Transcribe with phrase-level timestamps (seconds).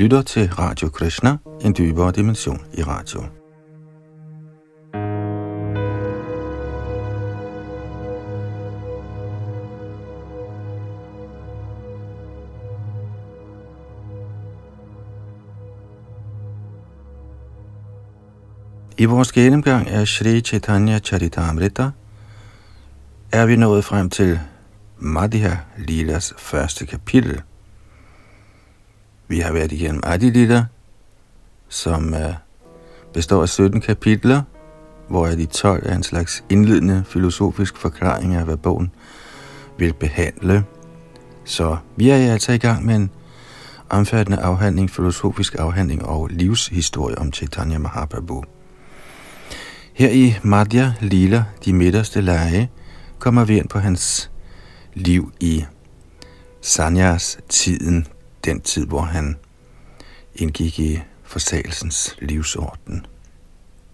[0.00, 3.20] lytter til Radio Krishna, en dybere dimension i radio.
[18.98, 21.90] I vores gennemgang af Sri Chaitanya Charitamrita
[23.32, 24.40] er vi nået frem til
[24.98, 27.42] Madhya Lilas første kapitel.
[29.30, 30.64] Vi har været igennem Adi Lila,
[31.68, 32.34] som uh,
[33.12, 34.42] består af 17 kapitler,
[35.08, 38.90] hvor de 12 er en slags indledende filosofisk forklaring af, hvad bogen
[39.78, 40.64] vil behandle.
[41.44, 43.10] Så vi er altså i gang med en
[43.88, 48.44] omfattende afhandling, filosofisk afhandling og livshistorie om Chaitanya Mahaprabhu.
[49.94, 52.70] Her i Madhya Lila, de midterste lege,
[53.18, 54.30] kommer vi ind på hans
[54.94, 55.64] liv i
[56.60, 58.06] Sanyas tiden,
[58.44, 59.36] den tid, hvor han
[60.34, 63.06] indgik i forsagelsens livsorden.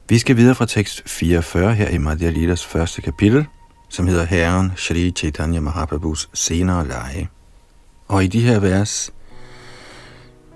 [0.09, 3.47] Vi skal videre fra tekst 44 her i Madhya Lidas første kapitel,
[3.89, 7.29] som hedder Herren Shri Chaitanya Mahaprabhus senere lege.
[8.09, 9.11] Og i de her vers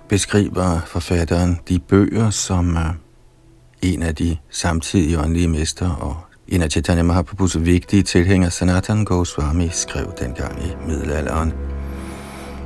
[0.09, 2.83] beskriver forfatteren de bøger, som øh,
[3.81, 6.17] en af de samtidige åndelige mester og
[6.47, 11.70] en af Chaitanya Mahaprabhus vigtige tilhængere, Sanatan Goswami, skrev dengang i middelalderen.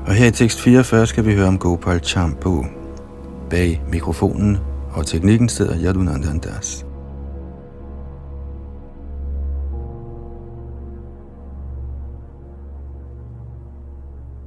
[0.08, 2.66] Og her i tekst 44 skal vi høre om Gopal Champu.
[3.50, 4.58] Bag mikrofonen
[4.92, 6.86] og teknikken sidder Yadunandan Das.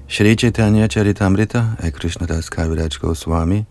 [0.08, 3.64] Shri Chaitanya Charitamrita af Krishnadas Kaviraj Goswami.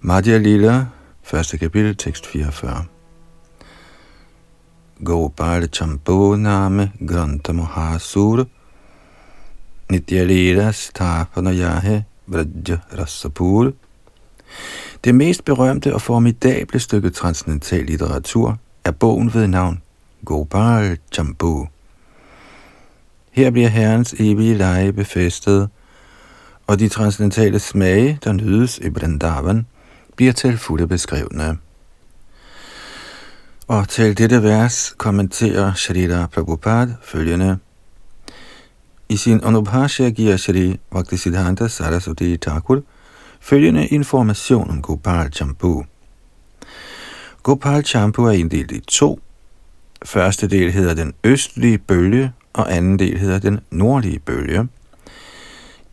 [0.00, 0.86] Madhya Lila,
[1.22, 2.84] Første kapitel, tekst 44.
[5.04, 8.46] Gopal Champo Name Granta Mahasur
[9.90, 13.72] Nityaliras Tapanayahe Vraja Rasapur
[15.04, 19.82] Det mest berømte og formidable stykke transcendental litteratur er bogen ved navn
[20.24, 21.66] Gopal Champu.
[23.32, 25.68] Her bliver Herrens evige leje befæstet,
[26.66, 29.66] og de transcendentale smage, der nydes i Vrindavan,
[30.16, 31.58] bliver til fulde beskrevne.
[33.68, 37.58] Og til dette vers kommenterer Shrita Prabhupada følgende.
[39.08, 42.82] I sin Anubhashya giver Shri Bhaktisiddhanta Saraswati Thakur
[43.40, 45.84] følgende information om Gopal Champu.
[47.42, 49.20] Gopal Champu er inddelt i to.
[50.04, 54.68] Første del hedder den østlige bølge, og anden del hedder den nordlige bølge.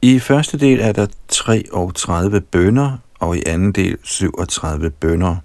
[0.01, 5.35] I første del er der 33 bønder og i anden del 37 bønder.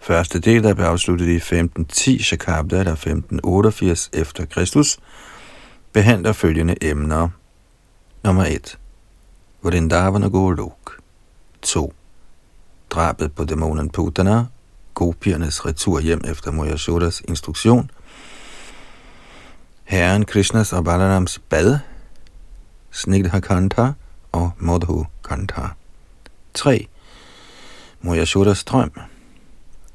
[0.00, 4.98] Første del, der blev afsluttet i 1510 Shakabda eller 1588 efter Kristus,
[5.92, 7.28] behandler følgende emner.
[8.24, 8.78] Nummer 1.
[9.62, 11.00] Vrindavan og Golok.
[11.62, 11.94] 2.
[12.90, 14.44] Drabet på dæmonen Putana,
[14.94, 17.90] gopiernes retur hjem efter Moyashodas instruktion,
[19.84, 21.78] Herren Krishnas og Balarams bad,
[22.90, 23.92] Snigdha Kanta
[24.32, 25.68] og Modhu Kanta.
[26.54, 26.86] 3.
[28.00, 28.92] Moyashodas drøm.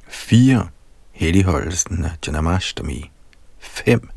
[0.07, 0.67] 4.
[1.11, 3.11] Helligholdelsen af Janamashtami.
[3.59, 4.09] 5.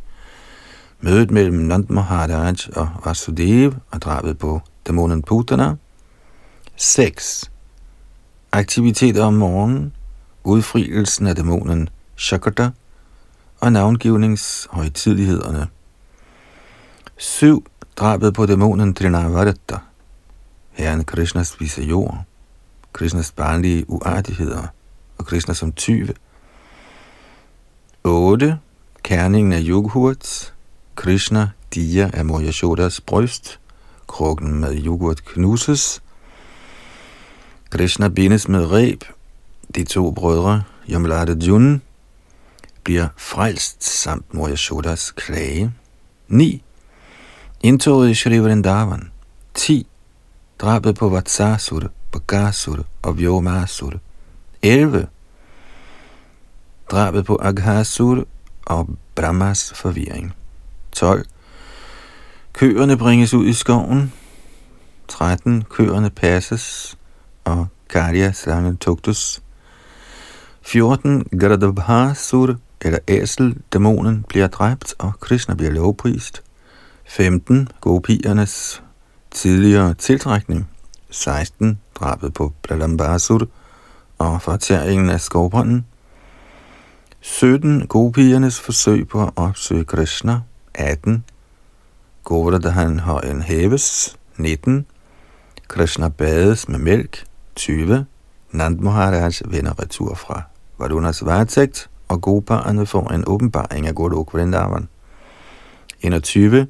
[1.00, 5.74] Mødet mellem Nand Maharaj og Vasudev og drabet på dæmonen Putana.
[6.76, 7.50] 6.
[8.52, 9.92] Aktiviteter om morgenen,
[10.44, 12.70] udfrielsen af dæmonen Shakata
[13.60, 15.66] og navngivningshøjtidlighederne.
[17.16, 17.66] 7.
[17.96, 19.76] Drabet på dæmonen Trinavadatta,
[20.70, 22.24] herren Krishnas vise jord.
[22.92, 24.66] Krishnas barnlige uartigheder
[25.18, 26.14] og Krishna som tyve.
[28.04, 28.58] 8.
[29.02, 30.54] Kerningen af yoghurt.
[30.98, 33.60] Krishna diger af Moyashodas bryst.
[34.06, 36.02] Krukken med yoghurt knuses.
[37.70, 39.04] Krishna bindes med reb.
[39.74, 41.82] De to brødre, Yamlada Jun,
[42.84, 45.72] bliver frelst samt Moyashodas klage.
[46.28, 46.62] 9.
[47.60, 49.10] Indtoget i Shri Vrindavan.
[49.54, 49.86] 10.
[50.58, 53.92] Drabet på Vatsasur Bagasur og Vyomasur.
[54.62, 55.06] 11.
[56.90, 58.26] Drabet på Aghasur
[58.66, 60.34] og Brahmas forvirring.
[60.92, 61.24] 12.
[62.52, 64.12] Køerne bringes ud i skoven.
[65.08, 65.64] 13.
[65.70, 66.98] Køerne passes
[67.44, 69.42] og Karya slangen tugtes.
[70.62, 71.24] 14.
[71.40, 76.42] Gradabhasur eller æsel, dæmonen, bliver dræbt, og Krishna bliver lovprist.
[77.06, 77.68] 15.
[77.80, 78.82] Gopiernes
[79.30, 80.68] tidligere tiltrækning.
[81.10, 81.78] 16.
[81.94, 83.48] Drabet på Pralambasur
[84.18, 85.86] og fortæringen af skovbrønden.
[87.20, 87.86] 17.
[87.86, 90.40] Gopiernes forsøg på at opsøge Krishna.
[90.78, 91.24] 18.
[92.24, 94.16] Govardhan højen hæves.
[94.36, 94.86] 19.
[95.68, 97.24] Krishna bades med mælk.
[97.56, 98.06] 20.
[98.52, 100.42] Nand Maharaj vender retur fra
[100.78, 104.88] Varunas varetægt, og Goparerne får en åbenbaring af Golok Vrindavan.
[106.00, 106.66] 21.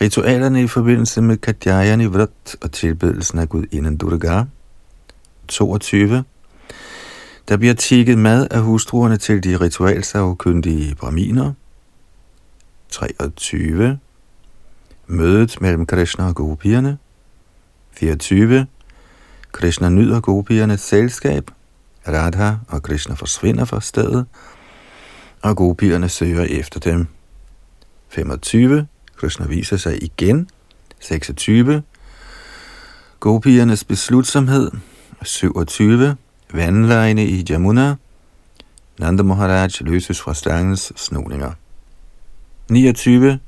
[0.00, 4.44] Ritualerne i forbindelse med Katyayani Vrat og tilbedelsen af Gud inden Durga.
[5.48, 6.24] 22.
[7.48, 11.52] Der bliver tigget mad af hustruerne til de ritualsavkyndige braminer.
[12.94, 13.98] 23.
[15.06, 16.98] Mødet mellem Krishna og gopierne.
[17.92, 18.66] 24.
[19.52, 21.50] Krishna nyder gopiernes selskab.
[22.08, 24.26] Radha og Krishna forsvinder fra stedet,
[25.42, 27.06] og gopierne søger efter dem.
[28.08, 28.86] 25.
[29.16, 30.48] Krishna viser sig igen.
[31.00, 31.82] 26.
[33.20, 34.70] Gopiernes beslutsomhed.
[35.22, 36.16] 27.
[36.52, 37.96] Vandlejene i Jamuna.
[38.98, 41.52] Nanda Maharaj løses fra stangens snoninger.
[42.70, 43.38] 29.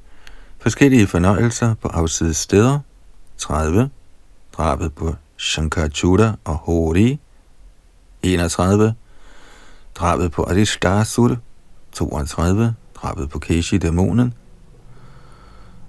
[0.58, 2.78] Forskellige fornøjelser på afsides steder.
[3.38, 3.90] 30.
[4.52, 7.18] Drabet på Shankarchuda og Hori.
[8.22, 8.94] 31.
[9.94, 11.36] Drabet på Adishtasur.
[11.92, 12.74] 32.
[12.94, 14.34] Drabet på Keshi dæmonen.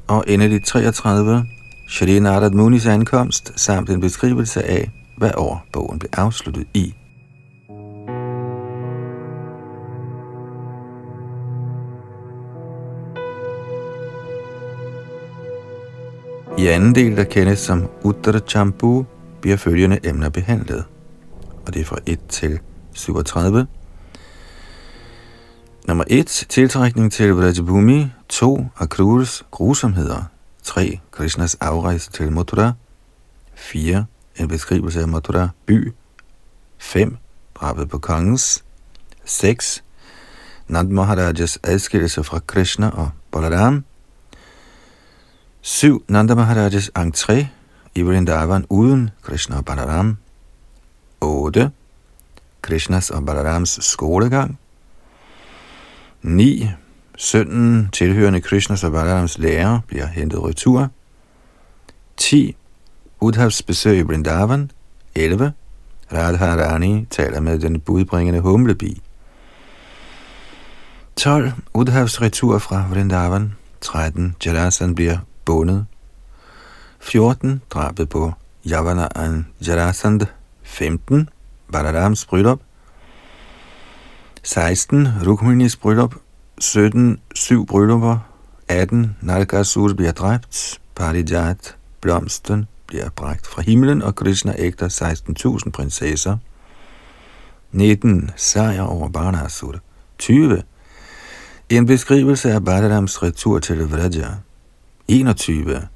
[0.07, 1.45] Og endelig 33.
[1.89, 6.94] Shri Narad Munis ankomst samt en beskrivelse af, hvad år bogen blev afsluttet i.
[16.57, 19.06] I anden del, der kendes som Uttara Champu,
[19.42, 20.86] bliver følgende emner behandlet.
[21.65, 22.59] Og det er fra 1 til
[22.94, 23.68] 37.
[25.88, 26.27] Nummer 1.
[26.50, 28.07] Tiltrækning til Vrajabhumi.
[28.30, 28.65] 2.
[28.77, 30.24] Akrurs grusomheder.
[30.63, 31.00] 3.
[31.12, 32.74] Krishnas afrejse til Mathura.
[33.56, 34.06] 4.
[34.36, 35.94] En beskrivelse af Mathura by.
[36.77, 37.18] 5.
[37.56, 38.63] Drabet på kongens.
[39.25, 39.83] 6.
[40.68, 43.83] Nand Maharajas adskillelse fra Krishna og Balaram.
[45.68, 46.04] 7.
[46.08, 47.48] Nanda Maharajas entré
[47.96, 50.18] i Vrindavan uden Krishna og Balaram.
[51.22, 51.72] 8.
[52.62, 54.60] Krishnas og Balarams skolegang.
[56.22, 56.69] 9.
[57.18, 60.90] Sønnen tilhørende Krishnas og Balarams lærer bliver hentet retur.
[62.18, 62.56] 10.
[63.19, 64.72] Udhavs besøg i Vrindavan.
[65.16, 65.54] 11.
[66.14, 69.02] Radharani taler med den budbringende humlebi.
[71.16, 71.52] 12.
[71.74, 73.54] Udhavs retur fra Vrindavan.
[73.81, 74.36] 13.
[74.46, 75.85] Jalasan bliver bundet.
[76.99, 77.61] 14.
[77.69, 78.33] Drabet på
[78.65, 80.21] Javana An Jarasand.
[80.63, 81.29] 15.
[81.71, 82.59] Balarams bryllup.
[84.44, 85.07] 16.
[85.27, 86.15] Rukminis bryllup.
[86.59, 87.19] 17.
[87.35, 88.19] Syv bryllupper.
[88.67, 89.15] 18.
[89.21, 90.81] Narkasur bliver dræbt.
[90.95, 94.89] Parijat, blomsten, bliver bragt fra himlen, og Krishna ægter
[95.63, 96.38] 16.000 prinsesser.
[97.71, 98.31] 19.
[98.35, 99.75] Sejr over Barnasur.
[100.17, 100.63] 20.
[101.69, 104.27] En beskrivelse af Balarams retur til Vraja.
[105.07, 105.88] 21.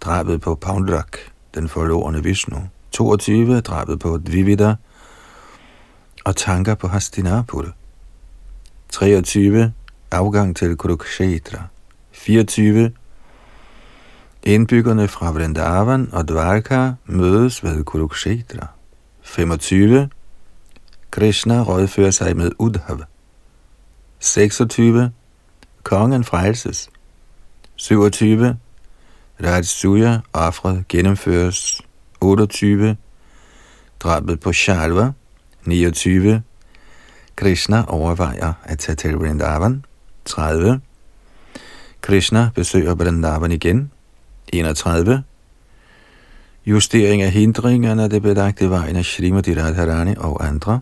[0.00, 1.18] Drabet på Paundrak,
[1.54, 2.56] den forlorene Vishnu.
[2.92, 3.60] 22.
[3.60, 4.74] Drabet på Dvivida
[6.24, 7.66] og tanker på Hastinapur.
[8.92, 9.72] 23.
[10.10, 11.62] Afgang til Kurukshetra.
[12.12, 12.92] 24.
[14.42, 18.66] Indbyggerne fra Vrindavan og Dvarka mødes ved Kurukshetra.
[19.22, 20.08] 25.
[21.10, 23.00] Krishna rådfører sig med Udhav.
[24.18, 25.12] 26.
[25.82, 26.90] Kongen frelses.
[27.78, 28.56] 27.
[29.44, 31.80] Rajsuya offret gennemføres.
[32.20, 32.96] 28.
[34.00, 35.12] Drabet på Shalva.
[35.64, 36.42] 29.
[37.36, 39.84] Krishna overvejer at tage til Vrindavan.
[40.24, 40.80] 30.
[42.00, 43.90] Krishna besøger Vrindavan igen.
[44.52, 45.22] 31.
[46.66, 50.80] Justering af hindringerne af det belagte vejen af Srimati Radharani og andre.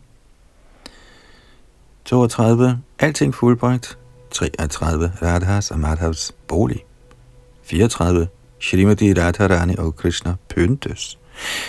[2.04, 2.78] 32.
[2.98, 3.98] Alting fuldbragt.
[4.30, 5.12] 33.
[5.22, 6.85] Radhas og Madhavs bolig.
[7.70, 8.26] 34.
[8.60, 11.18] Shrimati Radharani og Krishna pyntes.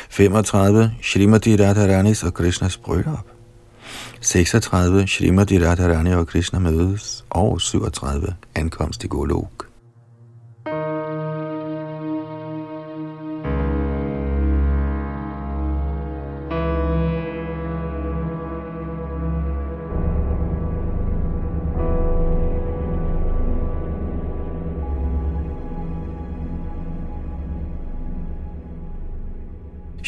[0.09, 0.91] 35.
[1.01, 3.25] Shrimati Radharanis og Krishnas bryllup.
[4.21, 5.07] 36.
[5.07, 7.25] Shrimati Radharani og Krishna mødes.
[7.29, 8.35] Og 37.
[8.55, 9.66] Ankomst i Golok.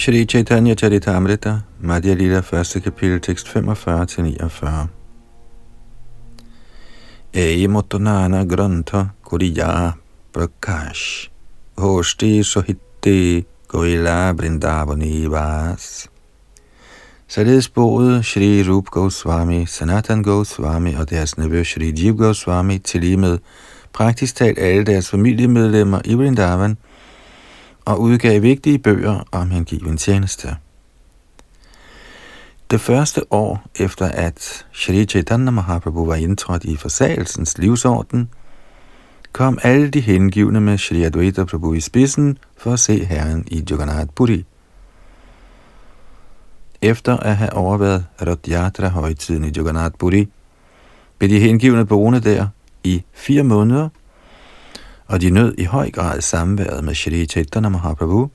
[0.10, 2.82] Shri Chaitanya Charitamrita, Madhya Lila, 1.
[2.82, 4.88] kapitel, tekst 45-49.
[7.32, 9.94] Ei motonana granta kuriya
[10.34, 11.30] prakash,
[11.78, 16.10] hosti sohitte goila brindavani vas.
[17.28, 23.18] Således boede Shri Rup Goswami, Sanatan Goswami og deres nevø Shri Jiv Goswami til lige
[23.18, 23.38] med
[23.94, 26.78] praktisk talt alle deres familiemedlemmer i Vrindavan–
[27.90, 30.56] og udgav vigtige bøger om hengiven tjeneste.
[32.72, 38.30] Det første år efter at Shri Chaitanya Mahaprabhu var indtrådt i forsagelsens livsorden,
[39.32, 43.66] kom alle de hengivne med Shri Advaita Prabhu i spidsen for at se Herren i
[43.70, 44.46] Jagannath Puri.
[46.82, 50.28] Efter at have overværet Radhyatra højtiden i Jagannath Puri,
[51.18, 52.48] blev de hengivne boende der
[52.84, 53.90] i fire måneder,
[55.10, 58.30] og de nød i høj grad samværet med Shri Chaitanya Mahaprabhu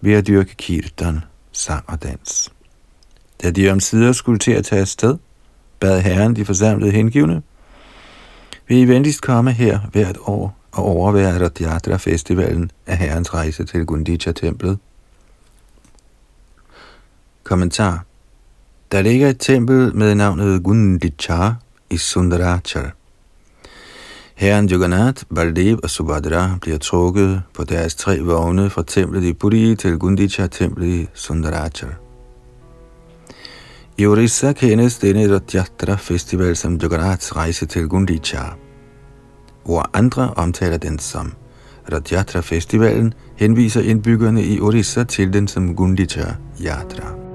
[0.00, 1.20] ved at dyrke kirtan,
[1.52, 2.52] sang og dans.
[3.42, 5.18] Da de om sider skulle til at tage afsted,
[5.80, 7.42] bad herren de forsamlede hengivne,
[8.68, 13.86] vil I venligst komme her hvert år og overvære Radhyatra festivalen af herrens rejse til
[13.86, 14.78] Gundicha-templet.
[17.42, 18.04] Kommentar
[18.92, 21.50] Der ligger et tempel med navnet Gundicha
[21.90, 22.97] i Sundarachar.
[24.38, 29.76] Herren Jagannath, Baldev og Subhadra bliver trukket på deres tre vogne fra templet i Puri
[29.76, 31.98] til Gundicha-templet i Sundarachar.
[33.98, 38.42] I Orissa kendes denne Ratjatra Festival som Jagannaths rejse til Gundicha,
[39.64, 41.32] hvor andre omtaler den som
[41.92, 46.26] Ratjatra Festivalen, henviser indbyggerne i Orissa til den som Gundicha
[46.60, 47.27] Yatra.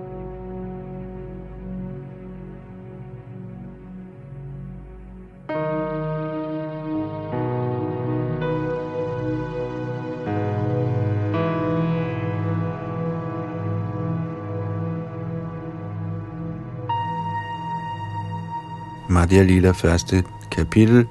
[19.24, 21.06] Radia Lila første kapitel,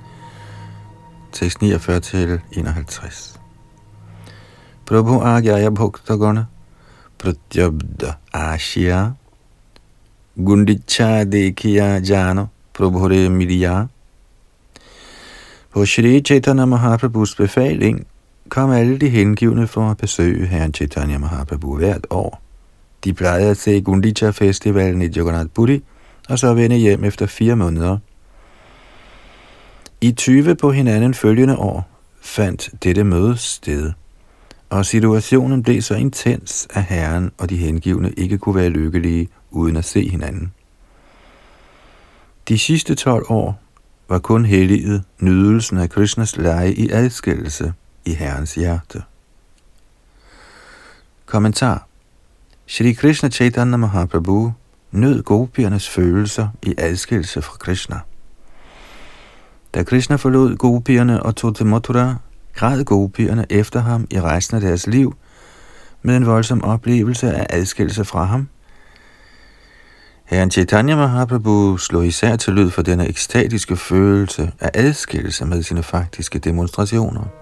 [1.33, 3.41] tekst 49 til 51.
[4.87, 6.45] Prabhu Agyaya Bhaktagana
[7.19, 9.11] Pratyabda Ashya
[10.37, 13.87] Gundicha Dekhiya Jano Prabhure Midya
[15.71, 18.07] På Shri Chaitanya Mahaprabhus befaling
[18.49, 22.43] kom alle de hengivne for at besøge herren Chaitanya Mahaprabhu hvert år.
[23.05, 25.83] De plejede at se Gundicha Festivalen i Jagannath Puri,
[26.29, 27.99] og så vende hjem efter fire måneder.
[30.01, 31.89] I 20 på hinanden følgende år
[32.21, 33.93] fandt dette møde sted,
[34.71, 39.77] og situationen blev så intens, at herren og de hengivne ikke kunne være lykkelige uden
[39.77, 40.53] at se hinanden.
[42.49, 43.61] De sidste 12 år
[44.09, 47.73] var kun helliget nydelsen af Krishnas leje i adskillelse
[48.05, 49.03] i herrens hjerte.
[51.27, 51.87] Kommentar
[52.67, 54.53] Shri Krishna Chaitanya Mahaprabhu
[54.93, 58.01] nød gopiernes følelser i adskillelse fra Krishna.
[59.75, 62.15] Da Krishna forlod gopierne og tog til Mathura,
[62.55, 65.15] græd gopierne efter ham i resten af deres liv
[66.03, 68.49] med en voldsom oplevelse af adskillelse fra ham.
[70.25, 75.83] Herren Chaitanya Mahaprabhu slog især til lyd for denne ekstatiske følelse af adskillelse med sine
[75.83, 77.42] faktiske demonstrationer.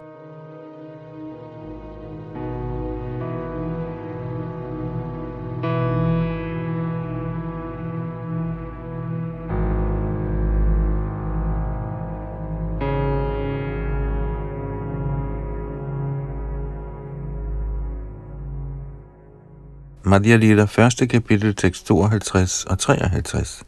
[20.10, 23.62] Madhya Lila, første kapitel, tekst 52 og 53.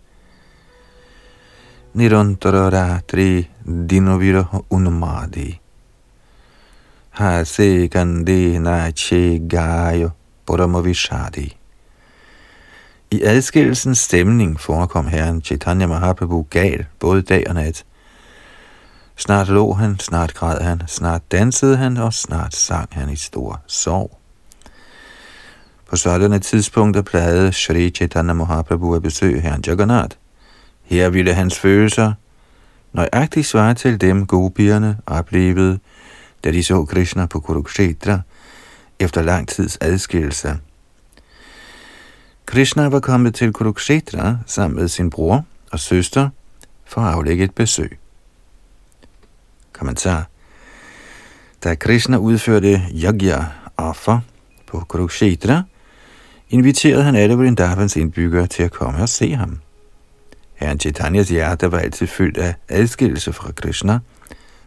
[1.94, 3.48] Nirantara Ratri
[3.90, 5.60] Dinovira Unamadi
[7.10, 10.10] Hase Gandhi Nache Gayo
[10.46, 11.56] Puramavishadi
[13.10, 17.84] I adskillelsens stemning forekom herren Chaitanya Mahaprabhu gal både dag og nat.
[19.16, 23.60] Snart lå han, snart græd han, snart dansede han, og snart sang han i stor
[23.66, 24.21] sorg.
[25.92, 30.16] På sådanne tidspunkter plejede Shri Chaitanya Mahaprabhu at besøge herren Jagannath.
[30.82, 32.12] Her ville hans følelser
[32.92, 35.78] nøjagtigt svare til dem gopierne oplevede,
[36.44, 38.20] da de så Krishna på Kurukshetra
[38.98, 40.58] efter lang tids adskillelse.
[42.46, 46.28] Krishna var kommet til Kurukshetra sammen med sin bror og søster
[46.84, 47.98] for at aflægge et besøg.
[49.72, 50.26] Kommentar
[51.64, 53.44] Da Krishna udførte yagya
[53.76, 54.20] offer
[54.66, 55.62] på Kurukshetra,
[56.52, 59.58] inviterede han alle Vrindavans indbyggere til at komme og se ham.
[60.54, 63.98] Herren Chaitanyas hjerte var altid fyldt af adskillelse fra Krishna,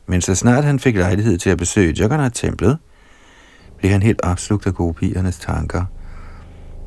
[0.05, 2.77] men så snart han fik lejlighed til at besøge Jagannath-templet,
[3.77, 5.85] blev han helt opslugt af gopiernes tanker,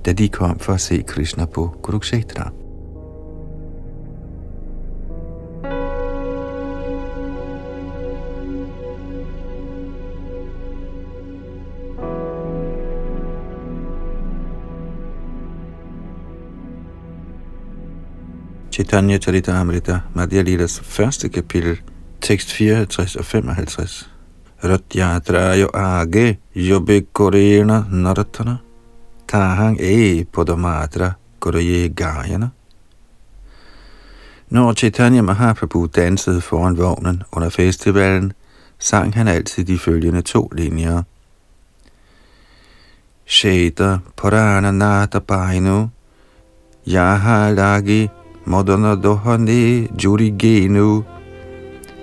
[0.04, 2.50] da de kom for at se Krishna på Kurukshetra.
[18.78, 19.18] Chaitanya
[19.48, 21.80] Amrita, Madhya Lilas første kapitel,
[22.20, 24.10] tekst 54 og 55.
[24.64, 28.56] Ratyatrayo age Yobikorena Naratana,
[29.28, 32.48] Tahang E podamatra Goraye gajana.
[34.50, 38.32] Når Chaitanya Mahaprabhu dansede foran vognen under festivalen,
[38.78, 41.02] sang han altid de følgende to linjer.
[43.26, 45.88] Sheta Purana Nata Bainu
[46.86, 48.08] Yaha Lagi
[48.48, 51.04] Modana Dohani Juri Genu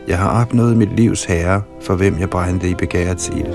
[0.08, 3.54] Jeg har opnået mit livs herre, for hvem jeg brændte i begærets ild.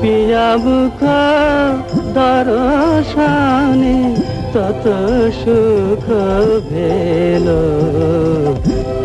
[0.02, 1.04] পিয়া বুখ
[2.14, 4.86] দর্শনে তত
[5.42, 6.06] সুখ
[6.70, 7.48] ভেল।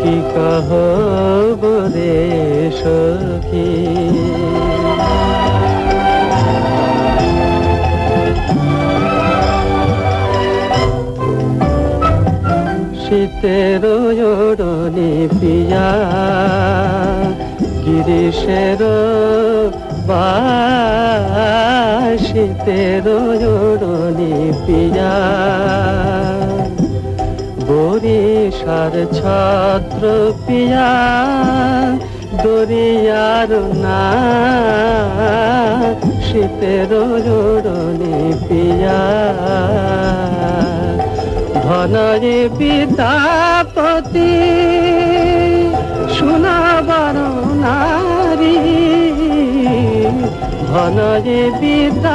[0.01, 0.69] কি কহ
[1.93, 2.17] রে
[2.79, 3.71] সখী?
[13.01, 13.83] শীতের
[14.31, 15.89] ওড়নি পিয়া
[17.83, 18.81] গিরিশের
[22.25, 23.05] শীতের
[23.57, 25.15] ওড়নি পিয়া।
[27.67, 30.03] বরিশার ছত্র
[30.45, 30.91] পিয়া,
[32.43, 33.51] দরিয়ার
[33.83, 34.03] না
[36.25, 39.01] শীতের ওড়নি পিয়া।
[41.65, 44.33] ধনরে বিদ্যাপতি
[46.15, 47.17] শোনাবার
[47.63, 48.57] নারী
[50.70, 52.10] ধনরে বিদ্যাপতি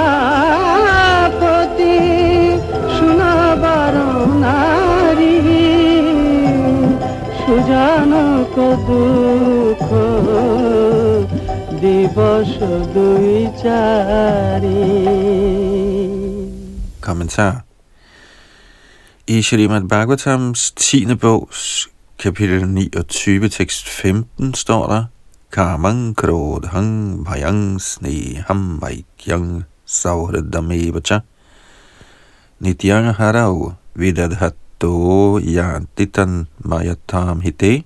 [2.95, 3.95] শোনাবার
[4.43, 5.37] নারী
[7.39, 8.55] সুজানক
[8.87, 9.87] দুঃখ
[11.81, 12.51] দিবস
[12.95, 13.29] দুই
[13.61, 14.83] চারি
[17.07, 17.53] Kommentar
[19.27, 21.15] I Shrimad Bhagavatams 10.
[21.17, 21.61] bogs
[22.17, 25.03] kapitel 29, tekst 15 står der
[25.50, 26.14] Kamang
[26.70, 27.78] hang bhayang
[28.46, 31.22] ham vaikyang sauhradamevacha
[32.62, 37.82] Nityang harau vidadhatto yantitan mayatam hite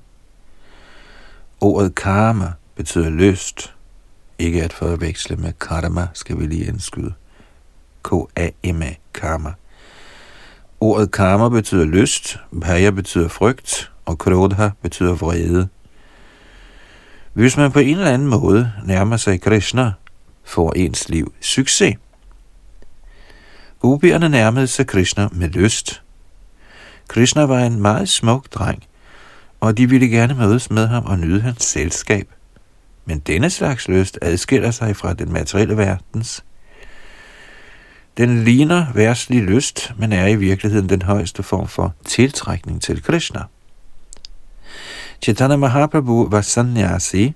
[1.60, 3.74] Ordet karma betyder lyst,
[4.38, 7.14] ikke at forveksle med karma, skal vi lige indskyde.
[8.02, 9.52] K-A-M-A, karma.
[10.80, 15.68] Ordet karma betyder lyst, bhaya betyder frygt, og krodha betyder vrede.
[17.34, 19.92] Hvis man på en eller anden måde nærmer sig Krishna,
[20.44, 21.96] får ens liv succes.
[23.80, 26.02] Gopierne nærmede sig Krishna med lyst.
[27.08, 28.82] Krishna var en meget smuk dreng,
[29.60, 32.28] og de ville gerne mødes med ham og nyde hans selskab.
[33.04, 36.44] Men denne slags lyst adskiller sig fra den materielle verdens
[38.16, 43.40] den ligner værtslig lyst, men er i virkeligheden den højeste form for tiltrækning til Krishna.
[45.22, 47.34] Chaitanya Mahaprabhu var sannyasi.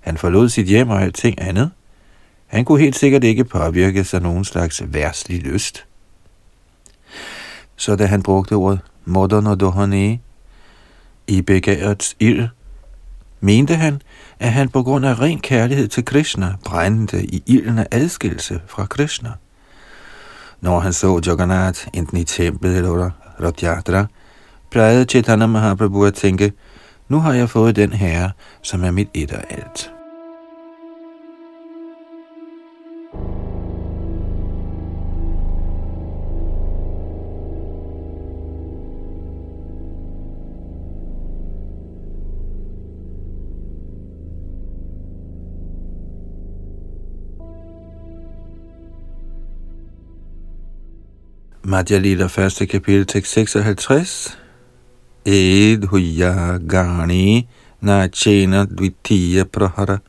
[0.00, 1.70] Han forlod sit hjem og alting andet.
[2.46, 5.84] Han kunne helt sikkert ikke påvirkes af nogen slags værslig lyst.
[7.76, 10.18] Så da han brugte ordet modern og dohane
[11.26, 12.48] i begærets ild,
[13.40, 14.02] mente han,
[14.38, 18.86] at han på grund af ren kærlighed til Krishna brændte i ilden af adskillelse fra
[18.86, 19.32] Krishna.
[20.60, 24.08] Når han så Jagannath enten i templet eller under Rath
[24.70, 26.52] plejede Chaitanya Mahaprabhu at tænke,
[27.12, 28.30] nu har jeg fået den herre,
[28.62, 29.92] som er mit et og alt.
[51.64, 54.41] Madhya Lila, første kapitel, tekst 56.
[55.24, 57.48] Ed huya gani
[57.80, 60.00] na chena dvitiya prahara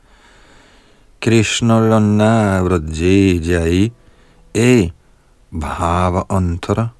[1.20, 3.92] Krishna lonna vraje jai
[4.54, 4.90] e
[5.52, 6.90] bhava antara.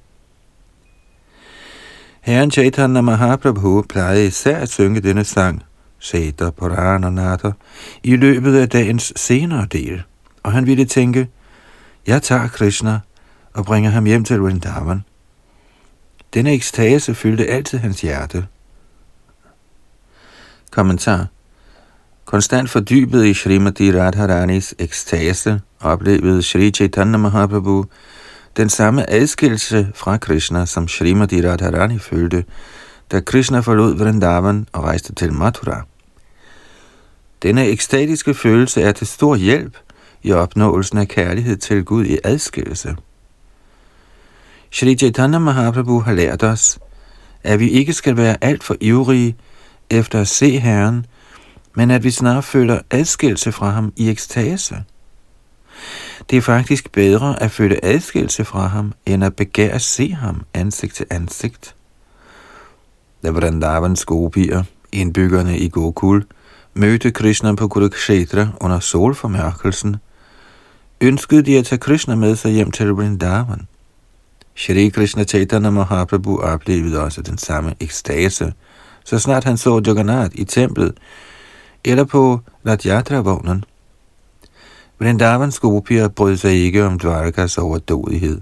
[2.21, 5.63] Herren Chaitanya Mahaprabhu plejede især at synge denne sang,
[5.99, 7.51] Seta Purananata,
[8.03, 10.03] i løbet af dagens senere del,
[10.43, 11.27] og han ville tænke,
[12.07, 12.99] jeg tager Krishna
[13.53, 15.03] og bringer ham hjem til Vrindavan.
[16.35, 18.47] Denne ekstase fyldte altid hans hjerte.
[20.71, 21.27] Kommentar
[22.25, 27.85] Konstant fordybet i Srimati Radharanis ekstase oplevede Sri Chaitanya Mahaprabhu
[28.57, 32.43] den samme adskillelse fra Krishna, som Srimati Radharani følte,
[33.11, 35.85] da Krishna forlod Vrindavan og rejste til Mathura.
[37.43, 39.77] Denne ekstatiske følelse er til stor hjælp
[40.23, 42.95] i opnåelsen af kærlighed til Gud i adskillelse.
[44.75, 46.79] Shri Chaitanya Mahaprabhu har lært os,
[47.43, 49.35] at vi ikke skal være alt for ivrige
[49.89, 51.05] efter at se Herren,
[51.75, 54.83] men at vi snart føler adskillelse fra ham i ekstase.
[56.29, 60.43] Det er faktisk bedre at føle adskillelse fra ham, end at begære at se ham
[60.53, 61.75] ansigt til ansigt.
[63.23, 66.25] Da Vrindavans gopier, indbyggerne i Gokul,
[66.73, 69.95] mødte Krishna på Kurukshetra under solformørkelsen,
[71.01, 73.67] ønskede de at tage Krishna med sig hjem til Vrindavan.
[74.55, 78.53] Shri Krishna Chaitanya Mahaprabhu oplevede også den samme ekstase,
[79.05, 80.93] så snart han så Jagannath i templet,
[81.83, 83.63] eller på Radjatra-vognen.
[84.99, 88.41] Vrindavans gopier brød sig ikke om Dvarkas overdådighed.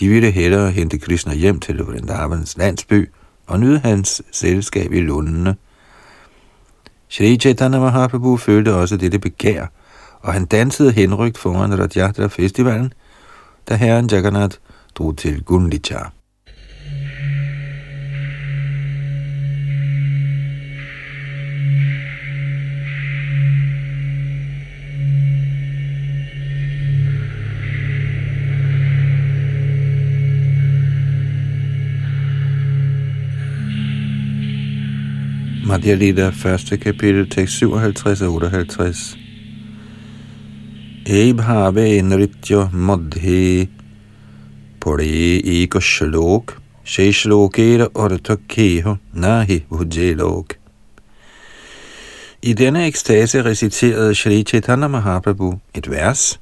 [0.00, 3.10] De ville hellere hente Krishna hjem til Vrindavans landsby
[3.46, 5.56] og nyde hans selskab i lundene.
[7.08, 9.66] Shri Chaitanya Mahaprabhu følte også dette begær,
[10.20, 12.92] og han dansede henrygt foran Radjatra Festivalen,
[13.68, 14.56] da herren Jagannath
[14.96, 15.98] drog til Gundicha.
[35.66, 39.18] Madhya Lita, første kapitel, tekst 57 og 58.
[41.06, 43.68] Ebhave nritya madhe
[44.86, 46.52] pade eka shlok
[46.84, 50.54] sheshlokera artha keho nahi bhujelok.
[52.42, 56.38] I denne ekstase reciterede Sri Chaitanya Mahaprabhu et vers,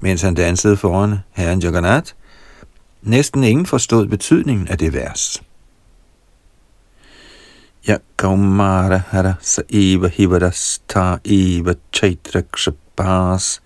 [0.00, 2.12] mens han dansede foran herren Jagannath.
[3.02, 5.42] Næsten ingen forstod betydningen af det vers.
[7.88, 13.60] Ja Kaumara Hara Sa Eva Hivadasta Eva Chaitra Kshapas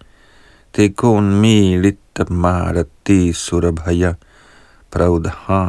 [0.73, 4.05] Te Kon Milita तन्मारति सुरभय
[4.93, 5.61] प्रौधा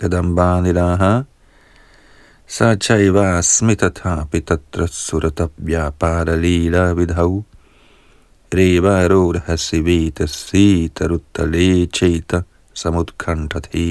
[0.00, 1.02] कदम्बानिराः
[2.56, 7.32] स चैवास्मि तथापि तत्र सुरतव्यापारलीलाविधौ
[8.54, 12.32] रेवारोर्हसि वीतसीतरुत्तले चैत
[12.82, 13.88] समुत्कण्ठति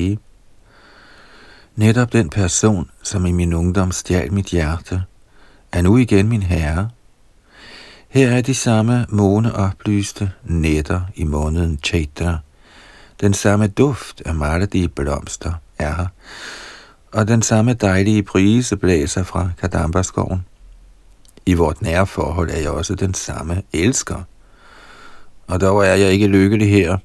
[1.78, 5.06] Netop den person, som i min ungdom stjal mit hjerte,
[5.70, 6.90] er nu igen min herre,
[8.10, 12.38] Her er de samme måneoplyste nætter i måneden Chaitra.
[13.22, 16.08] Den samme duft af maldige blomster er her,
[17.12, 20.46] og den samme dejlige brise blæser fra Kadambaskoven.
[21.46, 24.24] I vort nære forhold er jeg også den samme elsker.
[25.48, 26.98] Og dog er jeg ikke lykkelig her.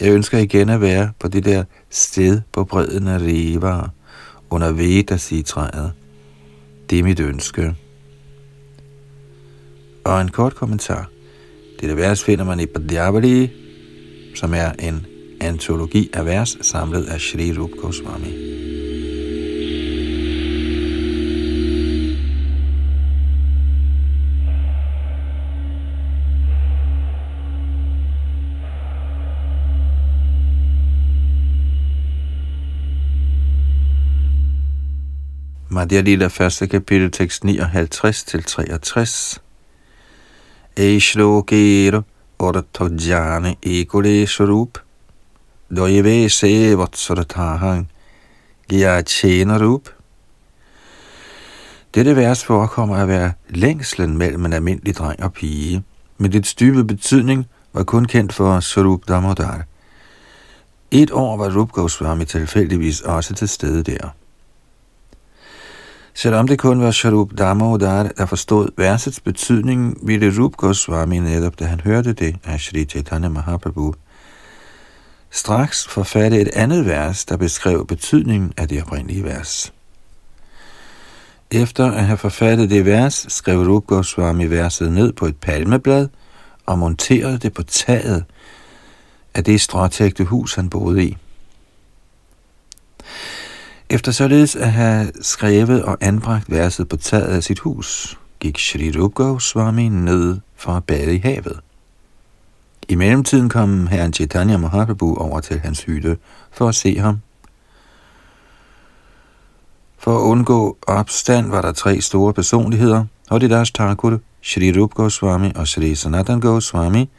[0.00, 3.88] Jeg ønsker igen at være på det der sted på bredden af Riva,
[4.50, 5.92] under Veda-træet.
[6.90, 7.74] Det er mit ønske.
[10.04, 11.08] Og en kort kommentar.
[11.80, 13.50] Dette vers finder man i Padjabali,
[14.34, 15.06] som er en
[15.40, 18.54] antologi af vers samlet af Sri Rup Goswami.
[35.70, 36.70] Madhya Lila, 1.
[36.70, 39.40] kapitel, tekst 59 til 63.
[40.76, 42.02] Eishlokero
[42.38, 44.78] ortojane ekole swarup
[45.70, 47.86] doive se vatsaratahang
[48.68, 49.88] gyachena rup.
[51.94, 55.82] Dette vers forekommer at være længslen mellem en almindelig dreng og pige,
[56.18, 59.64] men dets dybe betydning var kun kendt for Sarup Damodar.
[60.90, 64.14] Et år var Rup Goswami tilfældigvis også til stede der.
[66.16, 71.64] Selvom det kun var Sharup Damodar, der forstod versets betydning, ville Rup Goswami netop, da
[71.64, 73.94] han hørte det af Sri Chaitanya Mahaprabhu,
[75.30, 79.72] straks forfatte et andet vers, der beskrev betydningen af det oprindelige vers.
[81.50, 86.08] Efter at have forfattet det vers, skrev Rup Goswami verset ned på et palmeblad
[86.66, 88.24] og monterede det på taget
[89.34, 91.16] af det stråtægte hus, han boede i.
[93.94, 98.92] Efter således at have skrevet og anbragt verset på taget af sit hus, gik Shri
[99.00, 101.60] Rupa Goswami ned for at bade i havet.
[102.88, 106.18] I mellemtiden kom herren Chaitanya Mahaprabhu over til hans hytte
[106.52, 107.20] for at se ham.
[109.98, 115.68] For at undgå opstand var der tre store personligheder, Haridas Thakur, Shri Rup Goswami og
[115.68, 117.10] Shri Sanatan Goswami,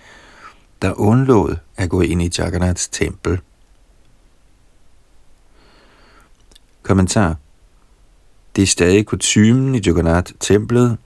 [0.81, 3.39] der undlod at gå ind i Jagannaths tempel.
[6.85, 7.35] Kommentar
[8.55, 10.97] Det er stadig kutumen i Jagannath-templet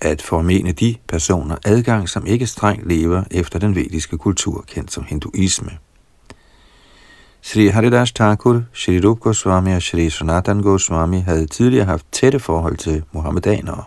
[0.00, 5.04] at formene de personer adgang, som ikke strengt lever efter den vediske kultur, kendt som
[5.04, 5.70] hinduisme.
[7.42, 12.76] Sri Haridas Thakur, Sri Rup Goswami og Sri Sanatan Goswami havde tidligere haft tætte forhold
[12.76, 13.84] til muhammedanere.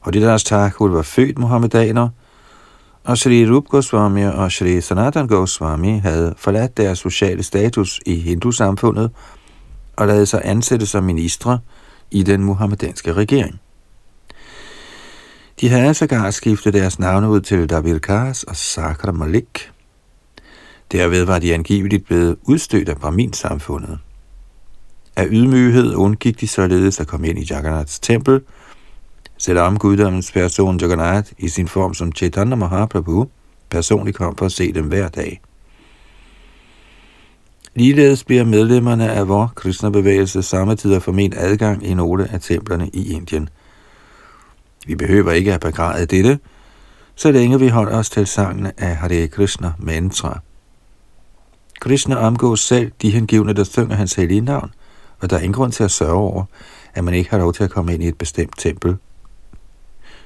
[0.00, 2.08] Haridas Thakur var født muhammedaner,
[3.04, 9.10] og Sri Rup Goswami og Sri Sanatan Goswami havde forladt deres sociale status i hindusamfundet
[9.96, 11.58] og lade sig ansætte som ministre
[12.10, 13.60] i den muhammedanske regering.
[15.60, 19.70] De havde sågar skiftet deres navne ud til David Kars og Sakra Malik.
[20.92, 23.98] Derved var de angiveligt blevet udstødt af Brahmin-samfundet.
[25.16, 28.40] Af ydmyghed undgik de således at komme ind i Jagannaths tempel,
[29.38, 33.28] selvom guddommens person Jagannath i sin form som Chaitanya Mahaprabhu
[33.70, 35.40] personligt kom for at se dem hver dag.
[37.74, 43.48] Ligeledes bliver medlemmerne af vor kristnebevægelse samtidig forment adgang i nogle af templerne i Indien–
[44.86, 46.38] vi behøver ikke at begræde dette,
[47.14, 50.40] så længe vi holder os til sangene af Hare Krishna mantra.
[51.80, 54.70] Krishna omgås selv de hengivne, der synger hans hellige navn,
[55.20, 56.44] og der er ingen grund til at sørge over,
[56.94, 58.96] at man ikke har lov til at komme ind i et bestemt tempel.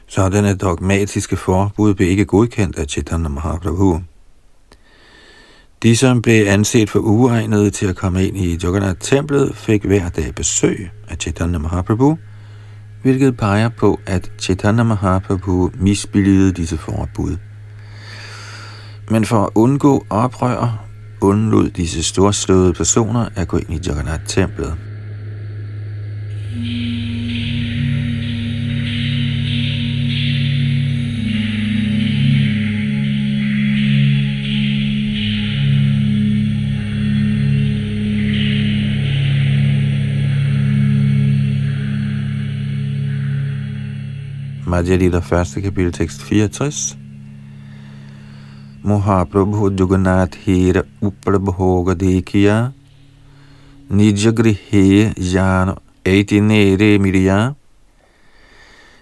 [0.06, 4.00] Sådanne dogmatiske forbud blev ikke godkendt af Chaitanya Mahaprabhu.
[5.82, 10.34] De, som blev anset for uegnede til at komme ind i Jagannath-templet, fik hver dag
[10.34, 12.18] besøg af Chaitanya Mahaprabhu,
[13.02, 17.36] hvilket peger på, at Chaitanya Mahaprabhu misbilligede disse forbud.
[19.10, 20.86] Men for at undgå oprør,
[21.20, 24.76] undlod disse storslåede personer at gå ind i Jagannath-templet.
[44.66, 45.62] Madhya Lila, 1.
[45.62, 46.96] kapitel, tekst 64.
[48.82, 52.72] Mahaprabhu Jagannath Hira Uprabhoga Dekhiya
[53.90, 57.54] Nijagrihe Jana Aitinere Miriya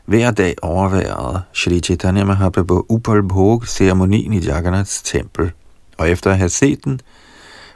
[0.06, 5.52] Hver dag overværede Shri Chaitanya Mahaprabhu Upalbhog ceremonien i Jagannaths tempel,
[5.98, 7.00] og efter at have set den,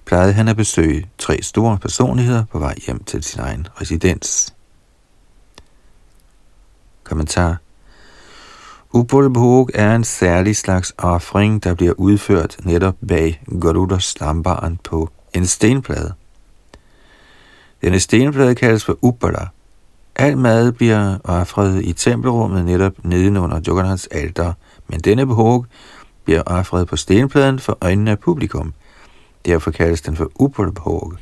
[0.05, 4.55] plejede han at besøge tre store personligheder på vej hjem til sin egen residens.
[7.05, 7.59] Kommentar
[8.93, 15.47] Upolbhog er en særlig slags offring, der bliver udført netop bag Garudas stambaren på en
[15.47, 16.13] stenplade.
[17.83, 19.47] Denne stenplade kaldes for Upala.
[20.17, 24.53] Al mad bliver offret i tempelrummet netop nedenunder Jagannaths alter,
[24.89, 25.67] men denne behog
[26.25, 28.75] bliver offret på stenpladen for øjnene af publikum.
[29.47, 31.13] Derfor kaldes den for Upolbhog.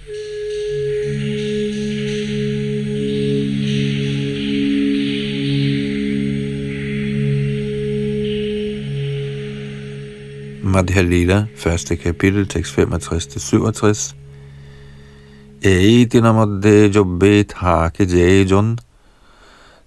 [10.66, 14.14] Madhya Lila, første kapitel, tekst 65-67.
[15.62, 18.78] Eiti namadde jobbe thake jejon,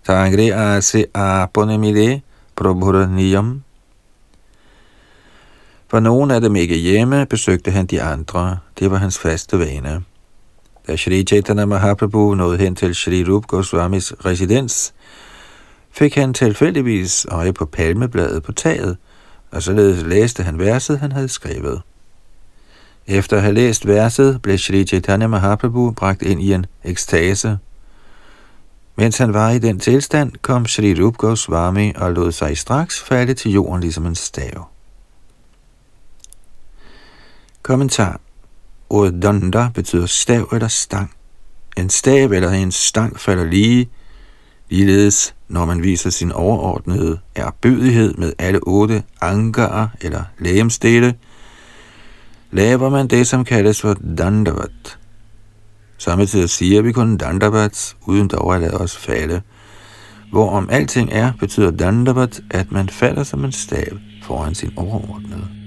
[0.08, 2.22] আসে ase মিলে
[2.56, 3.63] প্রভুর niyam.
[5.89, 8.58] For nogen af dem ikke hjemme, besøgte han de andre.
[8.80, 10.04] Det var hans faste vane.
[10.88, 14.94] Da Shri Chaitanya Mahaprabhu nåede hen til Shri Rup Goswamis residens,
[15.92, 18.98] fik han tilfældigvis øje på palmebladet på taget–
[19.51, 21.81] og således læste han verset, han havde skrevet.
[23.07, 27.57] Efter at have læst verset, blev Sri Chaitanya Mahaprabhu bragt ind i en ekstase.
[28.95, 33.33] Mens han var i den tilstand, kom Sri Rup Goswami og lod sig straks falde
[33.33, 34.67] til jorden ligesom en stav.
[37.62, 38.21] Kommentar.
[38.89, 41.13] Ordet danda betyder stav eller stang.
[41.77, 43.89] En stav eller en stang falder lige,
[44.69, 51.13] Ligeledes, når man viser sin overordnede erbødighed med alle otte anker eller lægemstede,
[52.51, 54.97] laver man det, som kaldes for dandavat.
[55.97, 59.41] Samtidig siger vi kun dandavat, uden dog at lade os falde.
[60.31, 65.59] Hvorom alting er, betyder dandavat, at man falder som en stav foran sin overordnede.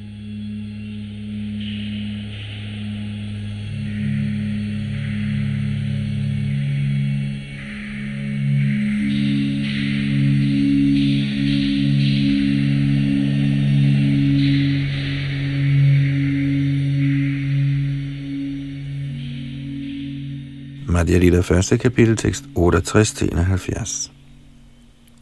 [21.03, 24.11] Bhagavad Gita første kapitel, tekst 68-71.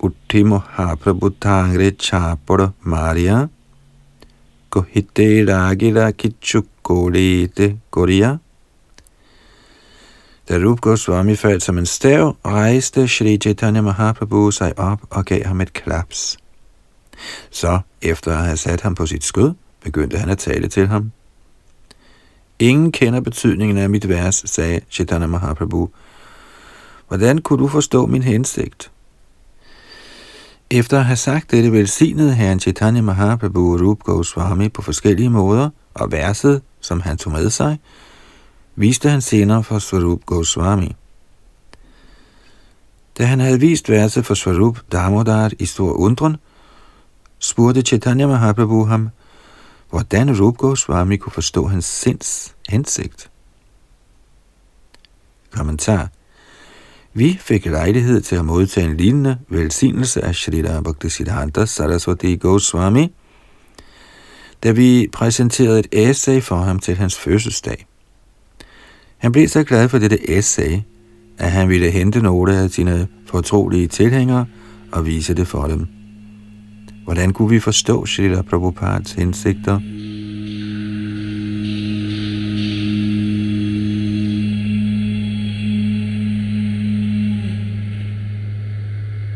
[0.00, 3.48] Uttimo ha prabhutangre chapora Maria,
[4.68, 8.38] kohite ragila kichukolete goria.
[10.48, 15.44] Da Rup Goswami faldt som en stav, rejste Shri Chaitanya Mahaprabhu sig op og gav
[15.44, 16.36] ham et klaps.
[17.50, 19.52] Så, efter at have sat ham på sit skød,
[19.84, 21.12] begyndte han at tale til ham.
[22.60, 25.88] Ingen kender betydningen af mit vers, sagde Chaitanya Mahaprabhu.
[27.08, 28.90] Hvordan kunne du forstå min hensigt?
[30.70, 36.12] Efter at have sagt dette velsignede herren Chaitanya Mahaprabhu Rup Goswami på forskellige måder, og
[36.12, 37.78] verset, som han tog med sig,
[38.76, 40.96] viste han senere for Swarup Goswami.
[43.18, 46.36] Da han havde vist verset for Swarup Damodar i stor undren,
[47.38, 49.10] spurgte Chaitanya Mahaprabhu ham,
[49.90, 53.30] hvordan Rup Goswami kunne forstå hans sinds hensigt.
[55.50, 56.08] Kommentar
[57.12, 63.12] vi fik lejlighed til at modtage en lignende velsignelse af Shrita Bhaktisiddhanta Saraswati Goswami,
[64.62, 67.86] da vi præsenterede et essay for ham til hans fødselsdag.
[69.18, 70.80] Han blev så glad for dette essay,
[71.38, 74.46] at han ville hente nogle af sine fortrolige tilhængere
[74.92, 75.99] og vise det for dem.
[77.10, 79.80] Hvordan kunne vi forstå Srila Prabhupads hensigter?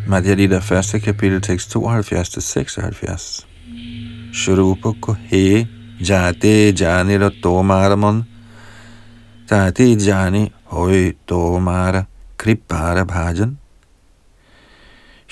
[0.06, 3.46] Madhya Lita, første kapitel, tekst 72-76.
[4.32, 5.66] Shrupa he
[6.00, 8.24] jate jani ra tomaramon
[9.48, 12.04] tate jani hoi tomara
[12.38, 13.58] kripara bhajan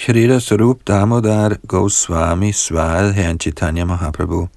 [0.02, 4.48] Shrita Sarup Damodar Goswami svarede herren Chaitanya Mahaprabhu.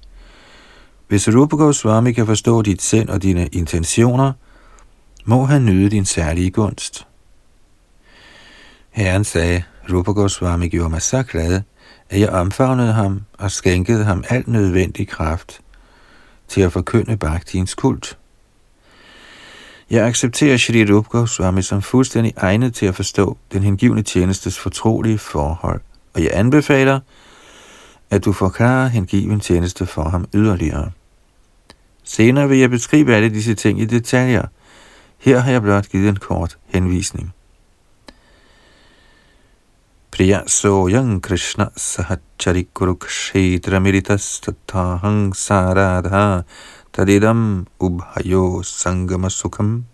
[1.08, 4.32] Hvis Rupa Goswami kan forstå dit sind og dine intentioner,
[5.24, 7.06] må han nyde din særlige gunst.
[8.90, 11.60] Herren sagde, Rupa Goswami gjorde mig så glad,
[12.10, 15.60] at jeg omfavnede ham og skænkede ham alt nødvendig kraft
[16.48, 18.18] til at forkynde Bhaktiens kult.
[19.90, 25.18] Jeg accepterer Shri Rup Goswami som fuldstændig egnet til at forstå den hengivne tjenestes fortrolige
[25.18, 25.80] forhold,
[26.14, 27.00] og jeg anbefaler,
[28.10, 30.90] at du forklarer hengiven tjeneste for ham yderligere.
[32.04, 34.46] Senere vil jeg beskrive alle disse ting i detaljer.
[35.18, 37.32] Her har jeg blot givet en kort henvisning.
[40.10, 46.42] Priya soyang Krishna sahachari kurukshetra militas tathahang saradha
[46.96, 49.84] tadidam ubhayo sangama sukham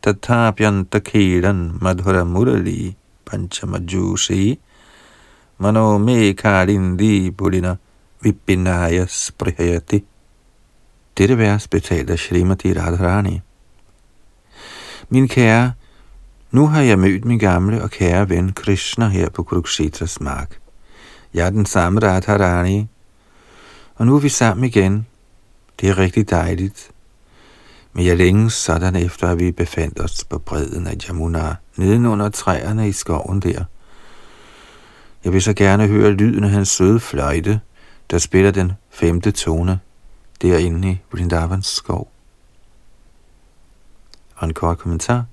[0.00, 2.96] tathapyantakhiran madhura murali
[3.28, 4.56] panchamajushi
[5.60, 7.76] mano me karindi purina
[8.22, 10.04] vipinaya sprihayati.
[11.14, 13.40] Dette vers betalt af Srimati Radharani.
[15.08, 15.72] Min kære,
[16.50, 20.58] nu har jeg mødt min gamle og kære ven Krishna her på Kuruksetras mark.
[21.34, 22.88] Jeg er den samme Radharani,
[23.94, 25.06] og nu er vi sammen igen.
[25.82, 26.90] Det er rigtig dejligt.
[27.92, 32.88] Men jeg længes sådan efter, at vi befandt os på bredden af Jamuna, nedenunder træerne
[32.88, 33.64] i skoven der.
[35.24, 37.60] Jeg vil så gerne høre lyden af hans søde fløjte,
[38.10, 39.80] der spiller den femte tone
[40.42, 42.12] derinde i Vrindavans skov.
[44.36, 45.24] Og en kort kommentar.